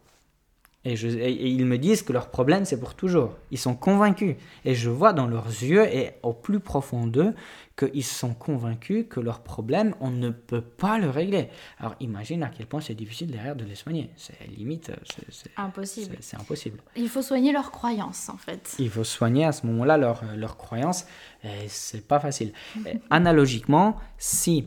Et, 0.84 0.96
je, 0.96 1.08
et, 1.08 1.32
ils 1.32 1.66
me 1.66 1.78
disent 1.78 2.02
que 2.02 2.12
leur 2.12 2.30
problème, 2.30 2.66
c'est 2.66 2.80
pour 2.80 2.96
toujours. 2.96 3.38
Ils 3.52 3.60
sont 3.60 3.76
convaincus. 3.76 4.36
Et 4.66 4.74
je 4.74 4.90
vois 4.90 5.14
dans 5.14 5.28
leurs 5.28 5.48
yeux 5.48 5.86
et 5.86 6.12
au 6.24 6.34
plus 6.34 6.60
profond 6.60 7.06
d'eux 7.06 7.34
qu'ils 7.78 8.04
sont 8.04 8.34
convaincus 8.34 9.06
que 9.10 9.20
leur 9.20 9.42
problème, 9.42 9.96
on 10.00 10.10
ne 10.10 10.30
peut 10.30 10.62
pas 10.62 10.98
le 10.98 11.10
régler. 11.10 11.50
Alors 11.80 11.96
imagine 12.00 12.44
à 12.44 12.50
quel 12.50 12.66
point 12.66 12.82
c'est 12.82 12.96
difficile 12.96 13.32
derrière 13.32 13.56
de 13.56 13.64
les 13.64 13.76
soigner. 13.76 14.10
C'est 14.18 14.48
limite. 14.48 14.92
C'est 15.30 15.52
impossible. 15.56 16.18
C'est 16.20 16.38
impossible. 16.40 16.80
Il 16.96 17.10
faut 17.10 17.22
soigner 17.22 17.52
leurs 17.52 17.72
croyances, 17.72 18.30
en 18.30 18.38
fait. 18.38 18.76
Il 18.80 18.90
faut 18.90 19.04
soigner 19.04 19.46
à 19.46 19.52
ce 19.52 19.68
moment-là 19.68 19.98
leurs 19.98 20.24
leur 20.36 20.58
croyances. 20.58 21.06
Et 21.44 21.68
c'est 21.68 22.08
pas 22.08 22.20
facile. 22.20 22.54
analogiquement, 23.10 23.98
si 24.18 24.66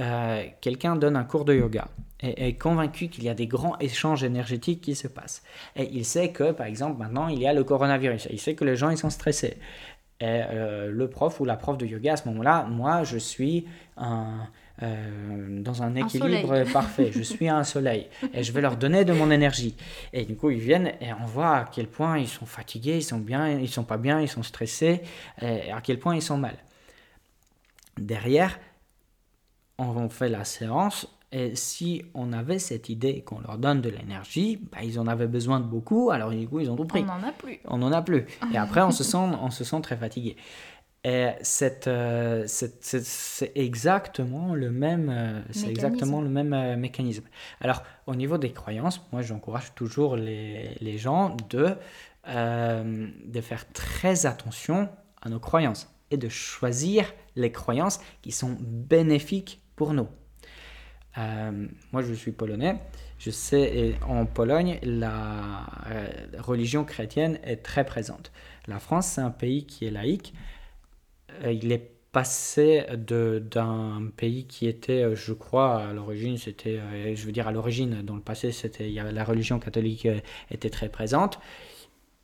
euh, 0.00 0.44
quelqu'un 0.60 0.96
donne 0.96 1.16
un 1.16 1.24
cours 1.24 1.44
de 1.44 1.54
yoga, 1.54 1.88
et 2.20 2.48
est 2.48 2.54
convaincu 2.54 3.08
qu'il 3.08 3.24
y 3.24 3.28
a 3.28 3.34
des 3.34 3.46
grands 3.46 3.78
échanges 3.78 4.24
énergétiques 4.24 4.80
qui 4.80 4.94
se 4.94 5.08
passent. 5.08 5.42
Et 5.76 5.88
il 5.92 6.04
sait 6.04 6.30
que, 6.30 6.52
par 6.52 6.66
exemple, 6.66 6.98
maintenant, 6.98 7.28
il 7.28 7.40
y 7.40 7.46
a 7.46 7.52
le 7.52 7.64
coronavirus. 7.64 8.28
Il 8.30 8.40
sait 8.40 8.54
que 8.54 8.64
les 8.64 8.76
gens, 8.76 8.90
ils 8.90 8.98
sont 8.98 9.10
stressés. 9.10 9.58
Et 10.20 10.24
euh, 10.26 10.90
le 10.90 11.08
prof 11.08 11.38
ou 11.40 11.44
la 11.44 11.56
prof 11.56 11.76
de 11.76 11.86
yoga, 11.86 12.14
à 12.14 12.16
ce 12.16 12.28
moment-là, 12.28 12.64
moi, 12.64 13.04
je 13.04 13.18
suis 13.18 13.66
un, 13.96 14.48
euh, 14.82 15.60
dans 15.60 15.82
un 15.82 15.94
équilibre 15.94 16.64
parfait. 16.72 17.10
Je 17.12 17.22
suis 17.22 17.48
un 17.48 17.62
soleil. 17.62 18.06
Et 18.32 18.42
je 18.42 18.52
vais 18.52 18.60
leur 18.60 18.76
donner 18.76 19.04
de 19.04 19.12
mon 19.12 19.30
énergie. 19.30 19.76
Et 20.12 20.24
du 20.24 20.34
coup, 20.34 20.50
ils 20.50 20.60
viennent 20.60 20.92
et 21.00 21.12
on 21.12 21.26
voit 21.26 21.56
à 21.56 21.64
quel 21.64 21.88
point 21.88 22.18
ils 22.18 22.28
sont 22.28 22.46
fatigués, 22.46 22.96
ils 22.96 23.02
sont 23.02 23.18
bien, 23.18 23.50
ils 23.50 23.68
sont 23.68 23.84
pas 23.84 23.98
bien, 23.98 24.20
ils 24.20 24.28
sont 24.28 24.42
stressés, 24.42 25.02
et 25.42 25.70
à 25.70 25.80
quel 25.82 25.98
point 25.98 26.16
ils 26.16 26.22
sont 26.22 26.38
mal. 26.38 26.56
Derrière, 27.98 28.58
on 29.78 30.08
fait 30.08 30.28
la 30.28 30.44
séance 30.44 31.08
et 31.36 31.56
si 31.56 32.04
on 32.14 32.32
avait 32.32 32.60
cette 32.60 32.88
idée 32.88 33.22
qu'on 33.22 33.40
leur 33.40 33.58
donne 33.58 33.80
de 33.80 33.90
l'énergie, 33.90 34.56
bah, 34.70 34.78
ils 34.84 35.00
en 35.00 35.08
avaient 35.08 35.26
besoin 35.26 35.58
de 35.58 35.64
beaucoup, 35.64 36.12
alors 36.12 36.30
du 36.30 36.46
coup, 36.46 36.60
ils 36.60 36.70
ont 36.70 36.76
tout 36.76 36.84
pris. 36.84 37.02
On 37.02 37.06
n'en 37.06 37.26
a 37.26 37.32
plus. 37.32 37.58
On 37.64 37.78
n'en 37.78 37.90
a 37.90 38.02
plus. 38.02 38.24
Et 38.52 38.56
après, 38.56 38.82
on 38.82 38.92
se 38.92 39.02
sent, 39.04 39.16
on 39.16 39.50
se 39.50 39.64
sent 39.64 39.80
très 39.80 39.96
fatigué. 39.96 40.36
Et 41.02 41.30
euh, 41.88 42.44
c'est 42.46 43.52
exactement 43.56 44.54
le 44.54 44.70
même, 44.70 45.10
euh, 45.10 45.40
c'est 45.50 45.68
exactement 45.68 46.20
le 46.20 46.28
même 46.28 46.52
euh, 46.52 46.76
mécanisme. 46.76 47.24
Alors, 47.60 47.82
au 48.06 48.14
niveau 48.14 48.38
des 48.38 48.52
croyances, 48.52 49.02
moi, 49.12 49.20
j'encourage 49.20 49.74
toujours 49.74 50.14
les, 50.14 50.76
les, 50.80 50.98
gens 50.98 51.36
de, 51.50 51.74
de 52.26 53.40
faire 53.40 53.70
très 53.72 54.24
attention 54.24 54.88
à 55.20 55.28
nos 55.30 55.40
croyances 55.40 55.92
et 56.12 56.16
de 56.16 56.28
choisir 56.28 57.12
les 57.34 57.50
croyances 57.50 57.98
qui 58.22 58.30
sont 58.30 58.56
bénéfiques 58.60 59.63
pour 59.76 59.94
nous. 59.94 60.08
Euh, 61.18 61.66
moi, 61.92 62.02
je 62.02 62.12
suis 62.12 62.32
polonais. 62.32 62.76
Je 63.18 63.30
sais, 63.30 63.94
en 64.06 64.26
Pologne, 64.26 64.78
la 64.82 65.66
euh, 65.88 66.08
religion 66.38 66.84
chrétienne 66.84 67.38
est 67.44 67.62
très 67.62 67.84
présente. 67.84 68.32
La 68.66 68.78
France, 68.78 69.06
c'est 69.06 69.20
un 69.20 69.30
pays 69.30 69.66
qui 69.66 69.86
est 69.86 69.90
laïque. 69.90 70.34
Euh, 71.44 71.52
il 71.52 71.72
est 71.72 71.90
passer 72.12 72.86
d'un 72.92 74.08
pays 74.16 74.46
qui 74.46 74.68
était, 74.68 75.16
je 75.16 75.32
crois, 75.32 75.82
à 75.82 75.92
l'origine, 75.92 76.38
c'était, 76.38 76.78
je 77.16 77.26
veux 77.26 77.32
dire, 77.32 77.48
à 77.48 77.50
l'origine, 77.50 78.02
dans 78.02 78.14
le 78.14 78.20
passé, 78.20 78.52
c'était, 78.52 78.88
la 78.88 79.24
religion 79.24 79.58
catholique 79.58 80.06
était 80.48 80.70
très 80.70 80.88
présente. 80.88 81.40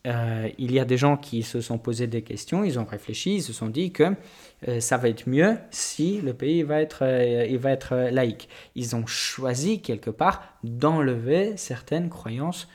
Euh, 0.07 0.49
il 0.57 0.73
y 0.73 0.79
a 0.79 0.85
des 0.85 0.97
gens 0.97 1.17
qui 1.17 1.43
se 1.43 1.61
sont 1.61 1.79
posés 1.79 2.07
des 2.07 2.23
questions, 2.23 2.65
ils 2.65 2.79
ont 2.79 2.87
réfléchi, 2.87 3.37
ils 3.37 3.43
se 3.43 3.53
sont 3.53 3.69
dit 3.69 3.93
que 3.93 4.15
euh, 4.67 4.81
ça 4.81 4.97
va 4.97 5.09
être 5.09 5.29
mieux 5.29 5.59
si 5.71 6.23
le 6.23 6.33
pays 6.33 6.63
va 6.63 6.81
être, 6.81 7.05
euh, 7.05 7.47
il 7.47 7.59
va 7.59 7.71
être 7.71 7.95
laïque. 8.11 8.49
Ils 8.75 8.97
ont 8.97 9.07
choisi 9.07 9.83
quelque 9.83 10.11
part 10.11 10.43
d'enlever 10.65 11.57
certaines 11.57 12.09
croyances 12.09 12.69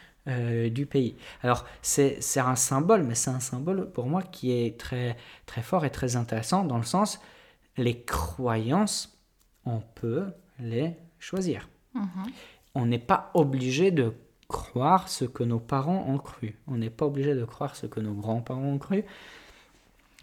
du 0.72 0.88
pays. 0.88 1.16
Alors 1.44 1.66
c'est 1.84 2.40
un 2.40 2.56
symbole, 2.56 3.04
mais 3.04 3.14
c'est 3.14 3.30
un 3.30 3.40
symbole 3.40 3.92
pour 3.92 4.08
moi 4.08 4.24
qui 4.24 4.54
est 4.54 4.76
très, 4.76 5.18
très 5.46 5.62
fort 5.62 5.86
et 5.86 5.92
très 5.92 6.16
intéressant 6.16 6.64
dans 6.66 6.78
le 6.78 6.84
sens, 6.84 7.20
les 7.78 8.02
croyances, 8.02 9.20
on 9.66 9.82
peut 9.82 10.26
les 10.60 10.96
choisir. 11.20 11.70
Mm-hmm. 11.96 12.32
On 12.74 12.88
n'est 12.88 12.98
pas 12.98 13.30
obligé 13.36 13.92
de 13.92 14.16
croire 14.48 15.10
ce 15.10 15.26
que 15.26 15.44
nos 15.44 15.60
parents 15.60 16.06
ont 16.08 16.18
cru. 16.18 16.58
On 16.68 16.78
n'est 16.78 16.90
pas 16.90 17.06
obligé 17.06 17.36
de 17.36 17.46
croire 17.46 17.76
ce 17.76 17.86
que 17.86 18.00
nos 18.00 18.14
grands-parents 18.14 18.62
ont 18.62 18.78
cru. 18.78 19.04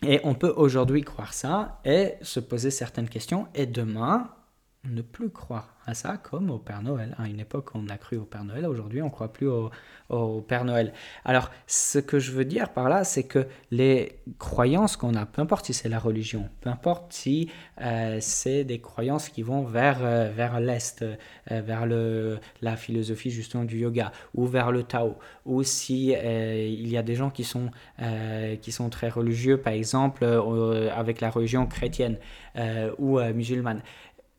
Et 0.03 0.21
on 0.25 0.35
peut 0.35 0.53
aujourd'hui 0.57 1.03
croire 1.03 1.33
ça 1.33 1.81
et 1.85 2.15
se 2.23 2.41
poser 2.41 2.71
certaines 2.71 3.09
questions 3.09 3.47
et 3.55 3.67
demain 3.67 4.29
ne 4.85 5.01
plus 5.01 5.31
croire 5.31 5.77
à 5.87 5.95
ça 5.95 6.17
comme 6.17 6.51
au 6.51 6.59
Père 6.59 6.83
Noël. 6.83 7.15
À 7.19 7.29
une 7.29 7.39
époque, 7.39 7.71
on 7.75 7.89
a 7.89 7.97
cru 7.97 8.17
au 8.17 8.25
Père 8.25 8.45
Noël, 8.45 8.67
aujourd'hui, 8.67 9.01
on 9.01 9.07
ne 9.07 9.11
croit 9.11 9.33
plus 9.33 9.47
au, 9.47 9.71
au, 10.09 10.41
Père 10.41 10.65
Noël. 10.65 10.93
Alors, 11.25 11.51
ce 11.67 11.99
que 11.99 12.19
je 12.19 12.33
veux 12.33 12.45
dire 12.45 12.71
par 12.71 12.89
là, 12.89 13.05
c'est 13.05 13.25
que 13.25 13.47
les 13.71 14.21
croyances 14.39 14.97
qu'on 14.97 15.15
a, 15.15 15.25
peu 15.25 15.41
importe 15.41 15.67
si 15.67 15.75
c'est 15.75 15.89
la 15.89 15.99
religion, 15.99 16.49
peu 16.61 16.71
importe 16.71 17.13
si 17.13 17.51
euh, 17.81 18.19
c'est 18.21 18.65
des 18.65 18.81
croyances 18.81 19.29
qui 19.29 19.43
vont 19.43 19.63
vers, 19.63 19.99
euh, 20.03 20.31
vers 20.35 20.59
l'Est, 20.61 21.03
euh, 21.03 21.17
vers 21.49 21.87
le, 21.87 22.39
la 22.61 22.77
philosophie 22.77 23.31
justement 23.31 23.65
du 23.65 23.79
yoga, 23.79 24.11
ou 24.35 24.47
vers 24.47 24.73
le 24.73 24.83
Tao, 24.83 25.17
ou 25.45 25.63
si 25.63 26.11
il 26.13 26.89
y 26.89 26.97
a 26.97 27.03
des 27.03 27.15
gens 27.15 27.31
qui 27.31 27.45
sont, 27.45 27.71
qui 28.61 28.73
sont 28.73 28.89
très 28.91 29.09
religieux, 29.09 29.57
par 29.57 29.73
exemple, 29.73 30.25
avec 30.95 31.21
la 31.21 31.31
religion 31.31 31.67
chrétienne 31.67 32.19
ou 32.99 33.19
musulmane 33.21 33.83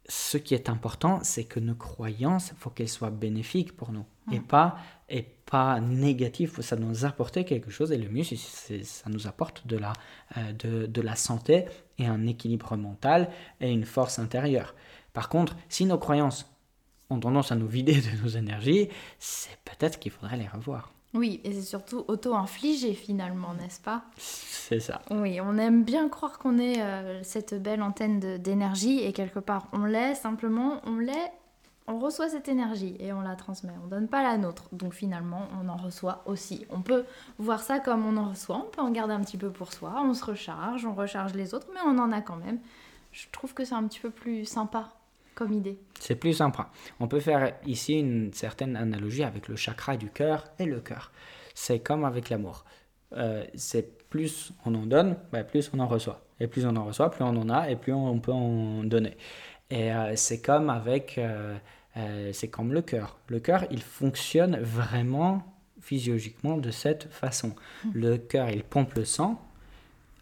ce 0.07 0.37
qui 0.37 0.53
est 0.53 0.69
important, 0.69 1.19
c'est 1.23 1.45
que 1.45 1.59
nos 1.59 1.75
croyances, 1.75 2.49
il 2.49 2.57
faut 2.57 2.69
qu'elles 2.69 2.89
soient 2.89 3.09
bénéfiques 3.09 3.75
pour 3.75 3.91
nous 3.91 4.05
et 4.31 4.39
mm. 4.39 4.43
pas 4.43 4.77
et 5.09 5.21
pas 5.21 5.79
négatives. 5.79 6.59
Ça 6.61 6.75
nous 6.75 7.05
apporter 7.05 7.45
quelque 7.45 7.71
chose 7.71 7.91
et 7.91 7.97
le 7.97 8.09
mieux, 8.09 8.23
c'est 8.23 8.83
ça 8.83 9.09
nous 9.09 9.27
apporte 9.27 9.65
de 9.65 9.77
la, 9.77 9.93
euh, 10.37 10.51
de, 10.53 10.85
de, 10.87 11.01
la 11.01 11.15
santé 11.15 11.65
et 11.97 12.05
un 12.05 12.25
équilibre 12.25 12.75
mental 12.75 13.29
et 13.61 13.71
une 13.71 13.85
force 13.85 14.19
intérieure. 14.19 14.75
Par 15.13 15.29
contre, 15.29 15.55
si 15.69 15.85
nos 15.85 15.97
croyances 15.97 16.49
ont 17.09 17.19
tendance 17.19 17.51
à 17.51 17.55
nous 17.55 17.67
vider 17.67 18.01
de 18.01 18.21
nos 18.23 18.29
énergies, 18.29 18.89
c'est 19.19 19.57
peut-être 19.63 19.99
qu'il 19.99 20.11
faudrait 20.11 20.37
les 20.37 20.47
revoir. 20.47 20.91
Oui, 21.13 21.41
et 21.43 21.53
c'est 21.53 21.61
surtout 21.61 22.05
auto-infligé 22.07 22.93
finalement, 22.93 23.53
n'est-ce 23.53 23.79
pas? 23.79 24.03
C'est 24.17 24.79
ça. 24.79 25.01
Oui, 25.11 25.39
on 25.41 25.57
aime 25.57 25.83
bien 25.83 26.09
croire 26.09 26.39
qu'on 26.39 26.57
est 26.57 26.81
euh, 26.81 27.21
cette 27.23 27.61
belle 27.61 27.83
antenne 27.83 28.19
d'énergie 28.39 28.99
et 29.03 29.13
quelque 29.13 29.39
part 29.39 29.67
on 29.73 29.85
l'est, 29.85 30.15
simplement 30.15 30.81
on 30.85 30.97
l'est, 30.97 31.31
on 31.85 31.99
reçoit 31.99 32.29
cette 32.29 32.47
énergie 32.47 32.95
et 32.99 33.13
on 33.13 33.21
la 33.21 33.35
transmet, 33.35 33.73
on 33.83 33.87
donne 33.87 34.07
pas 34.07 34.23
la 34.23 34.37
nôtre. 34.37 34.69
Donc 34.71 34.93
finalement 34.93 35.47
on 35.61 35.69
en 35.69 35.77
reçoit 35.77 36.23
aussi. 36.25 36.65
On 36.71 36.81
peut 36.81 37.05
voir 37.37 37.61
ça 37.61 37.79
comme 37.79 38.05
on 38.05 38.17
en 38.17 38.29
reçoit, 38.29 38.57
on 38.57 38.69
peut 38.71 38.81
en 38.81 38.89
garder 38.89 39.13
un 39.13 39.21
petit 39.21 39.37
peu 39.37 39.51
pour 39.51 39.71
soi, 39.71 40.01
on 40.03 40.15
se 40.15 40.25
recharge, 40.25 40.85
on 40.85 40.95
recharge 40.95 41.33
les 41.33 41.53
autres, 41.53 41.67
mais 41.73 41.81
on 41.85 41.99
en 41.99 42.11
a 42.11 42.21
quand 42.21 42.37
même. 42.37 42.59
Je 43.11 43.27
trouve 43.31 43.53
que 43.53 43.65
c'est 43.65 43.75
un 43.75 43.83
petit 43.83 43.99
peu 43.99 44.09
plus 44.09 44.45
sympa 44.45 44.95
comme 45.35 45.53
idée. 45.53 45.77
C'est 45.99 46.15
plus 46.15 46.33
sympa. 46.33 46.69
On 46.99 47.07
peut 47.07 47.19
faire 47.19 47.53
ici 47.65 47.99
une 47.99 48.33
certaine 48.33 48.75
analogie 48.75 49.23
avec 49.23 49.47
le 49.47 49.55
chakra 49.55 49.97
du 49.97 50.09
cœur 50.09 50.45
et 50.59 50.65
le 50.65 50.79
cœur. 50.79 51.11
C'est 51.53 51.79
comme 51.79 52.05
avec 52.05 52.29
l'amour. 52.29 52.65
Euh, 53.15 53.43
c'est 53.55 53.99
plus 54.09 54.51
on 54.65 54.73
en 54.75 54.85
donne, 54.85 55.17
bah, 55.31 55.43
plus 55.43 55.69
on 55.73 55.79
en 55.79 55.87
reçoit. 55.87 56.21
Et 56.39 56.47
plus 56.47 56.65
on 56.65 56.75
en 56.75 56.85
reçoit, 56.85 57.09
plus 57.11 57.23
on 57.23 57.35
en 57.35 57.49
a 57.49 57.69
et 57.69 57.75
plus 57.75 57.93
on, 57.93 58.19
peut 58.19 58.31
en 58.31 58.83
donner. 58.83 59.17
Et 59.69 59.93
euh, 59.93 60.15
c'est 60.15 60.41
comme 60.41 60.69
avec, 60.69 61.17
euh, 61.17 61.57
c'est 62.31 62.49
comme 62.49 62.73
le 62.73 62.81
cœur. 62.81 63.17
Le 63.27 63.39
cœur, 63.39 63.65
il 63.71 63.81
fonctionne 63.81 64.57
vraiment 64.57 65.43
physiologiquement 65.79 66.57
de 66.57 66.71
cette 66.71 67.11
façon. 67.11 67.49
Mmh. 67.85 67.89
Le 67.93 68.17
cœur, 68.17 68.49
il 68.49 68.63
pompe 68.63 68.93
le 68.95 69.05
sang. 69.05 69.41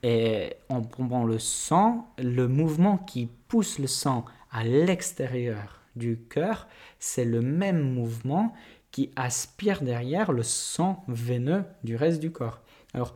Et 0.04 0.56
en 0.70 0.82
pompant 0.82 1.26
le 1.26 1.38
sang, 1.38 2.08
le 2.18 2.48
mouvement 2.48 2.98
qui 2.98 3.30
pousse 3.48 3.78
le 3.78 3.86
sang 3.86 4.26
à 4.52 4.64
l'extérieur 4.64 5.82
du 5.96 6.20
cœur, 6.30 6.68
c'est 7.00 7.26
le 7.26 7.42
même 7.42 7.82
mouvement 7.82 8.54
qui 8.92 9.12
aspire 9.16 9.82
derrière 9.82 10.32
le 10.32 10.44
sang 10.44 11.04
veineux 11.08 11.64
du 11.84 11.96
reste 11.96 12.20
du 12.20 12.32
corps. 12.32 12.62
Alors, 12.94 13.16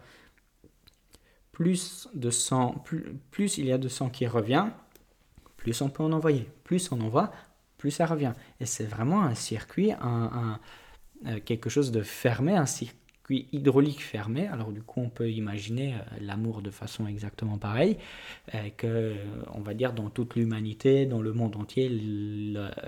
plus 1.51 2.09
de 2.13 2.29
sang, 2.29 2.83
plus, 3.31 3.57
il 3.57 3.65
y 3.65 3.71
a 3.71 3.77
de 3.77 3.87
sang 3.87 4.09
qui 4.09 4.27
revient, 4.27 4.67
plus 5.57 5.81
on 5.81 5.89
peut 5.89 6.03
en 6.03 6.11
envoyer. 6.11 6.49
Plus 6.63 6.91
on 6.91 6.99
envoie, 7.01 7.31
plus 7.77 7.91
ça 7.91 8.05
revient. 8.05 8.33
Et 8.59 8.65
c'est 8.65 8.85
vraiment 8.85 9.23
un 9.23 9.35
circuit, 9.35 9.91
un, 9.93 10.59
euh, 11.25 11.39
quelque 11.43 11.69
chose 11.69 11.91
de 11.91 12.01
fermé, 12.01 12.55
un 12.55 12.65
circuit 12.65 12.97
hydraulique 13.29 14.03
fermé. 14.03 14.47
Alors 14.47 14.71
du 14.71 14.81
coup, 14.81 15.01
on 15.01 15.09
peut 15.09 15.29
imaginer 15.29 15.93
euh, 15.93 15.97
l'amour 16.21 16.61
de 16.61 16.69
façon 16.69 17.07
exactement 17.07 17.57
pareille, 17.57 17.97
euh, 18.53 18.69
que 18.77 19.13
on 19.53 19.61
va 19.61 19.73
dire 19.73 19.93
dans 19.93 20.09
toute 20.09 20.35
l'humanité, 20.35 21.05
dans 21.05 21.21
le 21.21 21.33
monde 21.33 21.55
entier, 21.55 21.89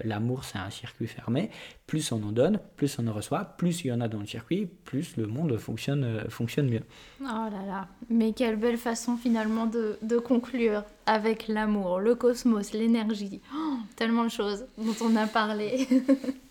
l'amour 0.04 0.44
c'est 0.44 0.58
un 0.58 0.70
circuit 0.70 1.08
fermé. 1.08 1.50
Plus 1.86 2.12
on 2.12 2.22
en 2.24 2.32
donne, 2.32 2.60
plus 2.76 3.00
on 3.00 3.08
en 3.08 3.14
reçoit, 3.14 3.46
plus 3.46 3.84
il 3.84 3.88
y 3.88 3.92
en 3.92 4.02
a 4.02 4.08
dans 4.08 4.20
le 4.20 4.26
circuit, 4.26 4.68
plus 4.84 5.16
le 5.18 5.26
monde 5.26 5.58
fonctionne, 5.58 6.04
euh, 6.04 6.30
fonctionne 6.30 6.70
mieux. 6.70 6.84
Oh 7.22 7.24
là 7.24 7.66
là, 7.66 7.88
mais 8.10 8.34
quelle 8.34 8.58
belle 8.58 8.78
façon 8.78 9.18
finalement 9.18 9.66
de, 9.66 9.98
de 10.02 10.18
conclure 10.18 10.84
avec 11.06 11.48
l'amour, 11.48 12.00
le 12.00 12.16
cosmos, 12.16 12.74
l'énergie, 12.74 13.42
oh, 13.56 13.78
tellement 13.96 14.26
de 14.26 14.30
choses 14.30 14.66
dont 14.78 14.96
on 15.02 15.16
a 15.16 15.28
parlé. 15.28 15.88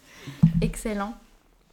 Excellent. 0.62 1.14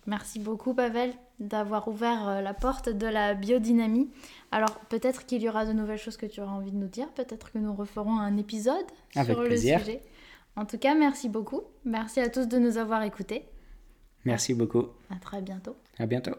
Merci 0.05 0.39
beaucoup 0.39 0.73
Pavel 0.73 1.13
d'avoir 1.39 1.87
ouvert 1.87 2.27
euh, 2.27 2.41
la 2.41 2.53
porte 2.53 2.89
de 2.89 3.07
la 3.07 3.33
biodynamie. 3.33 4.09
Alors 4.51 4.79
peut-être 4.89 5.25
qu'il 5.25 5.41
y 5.41 5.49
aura 5.49 5.65
de 5.65 5.73
nouvelles 5.73 5.97
choses 5.97 6.17
que 6.17 6.25
tu 6.25 6.41
auras 6.41 6.51
envie 6.51 6.71
de 6.71 6.77
nous 6.77 6.87
dire, 6.87 7.09
peut-être 7.13 7.51
que 7.51 7.57
nous 7.57 7.73
referons 7.73 8.17
un 8.19 8.37
épisode 8.37 8.85
sur 9.11 9.41
le 9.41 9.57
sujet. 9.57 10.01
En 10.55 10.65
tout 10.65 10.77
cas, 10.77 10.93
merci 10.93 11.29
beaucoup. 11.29 11.61
Merci 11.83 12.19
à 12.19 12.29
tous 12.29 12.47
de 12.47 12.57
nous 12.59 12.77
avoir 12.77 13.03
écoutés. 13.03 13.45
Merci 14.25 14.53
beaucoup. 14.53 14.87
À 15.09 15.15
très 15.19 15.41
bientôt. 15.41 15.75
À 15.97 16.05
bientôt. 16.05 16.35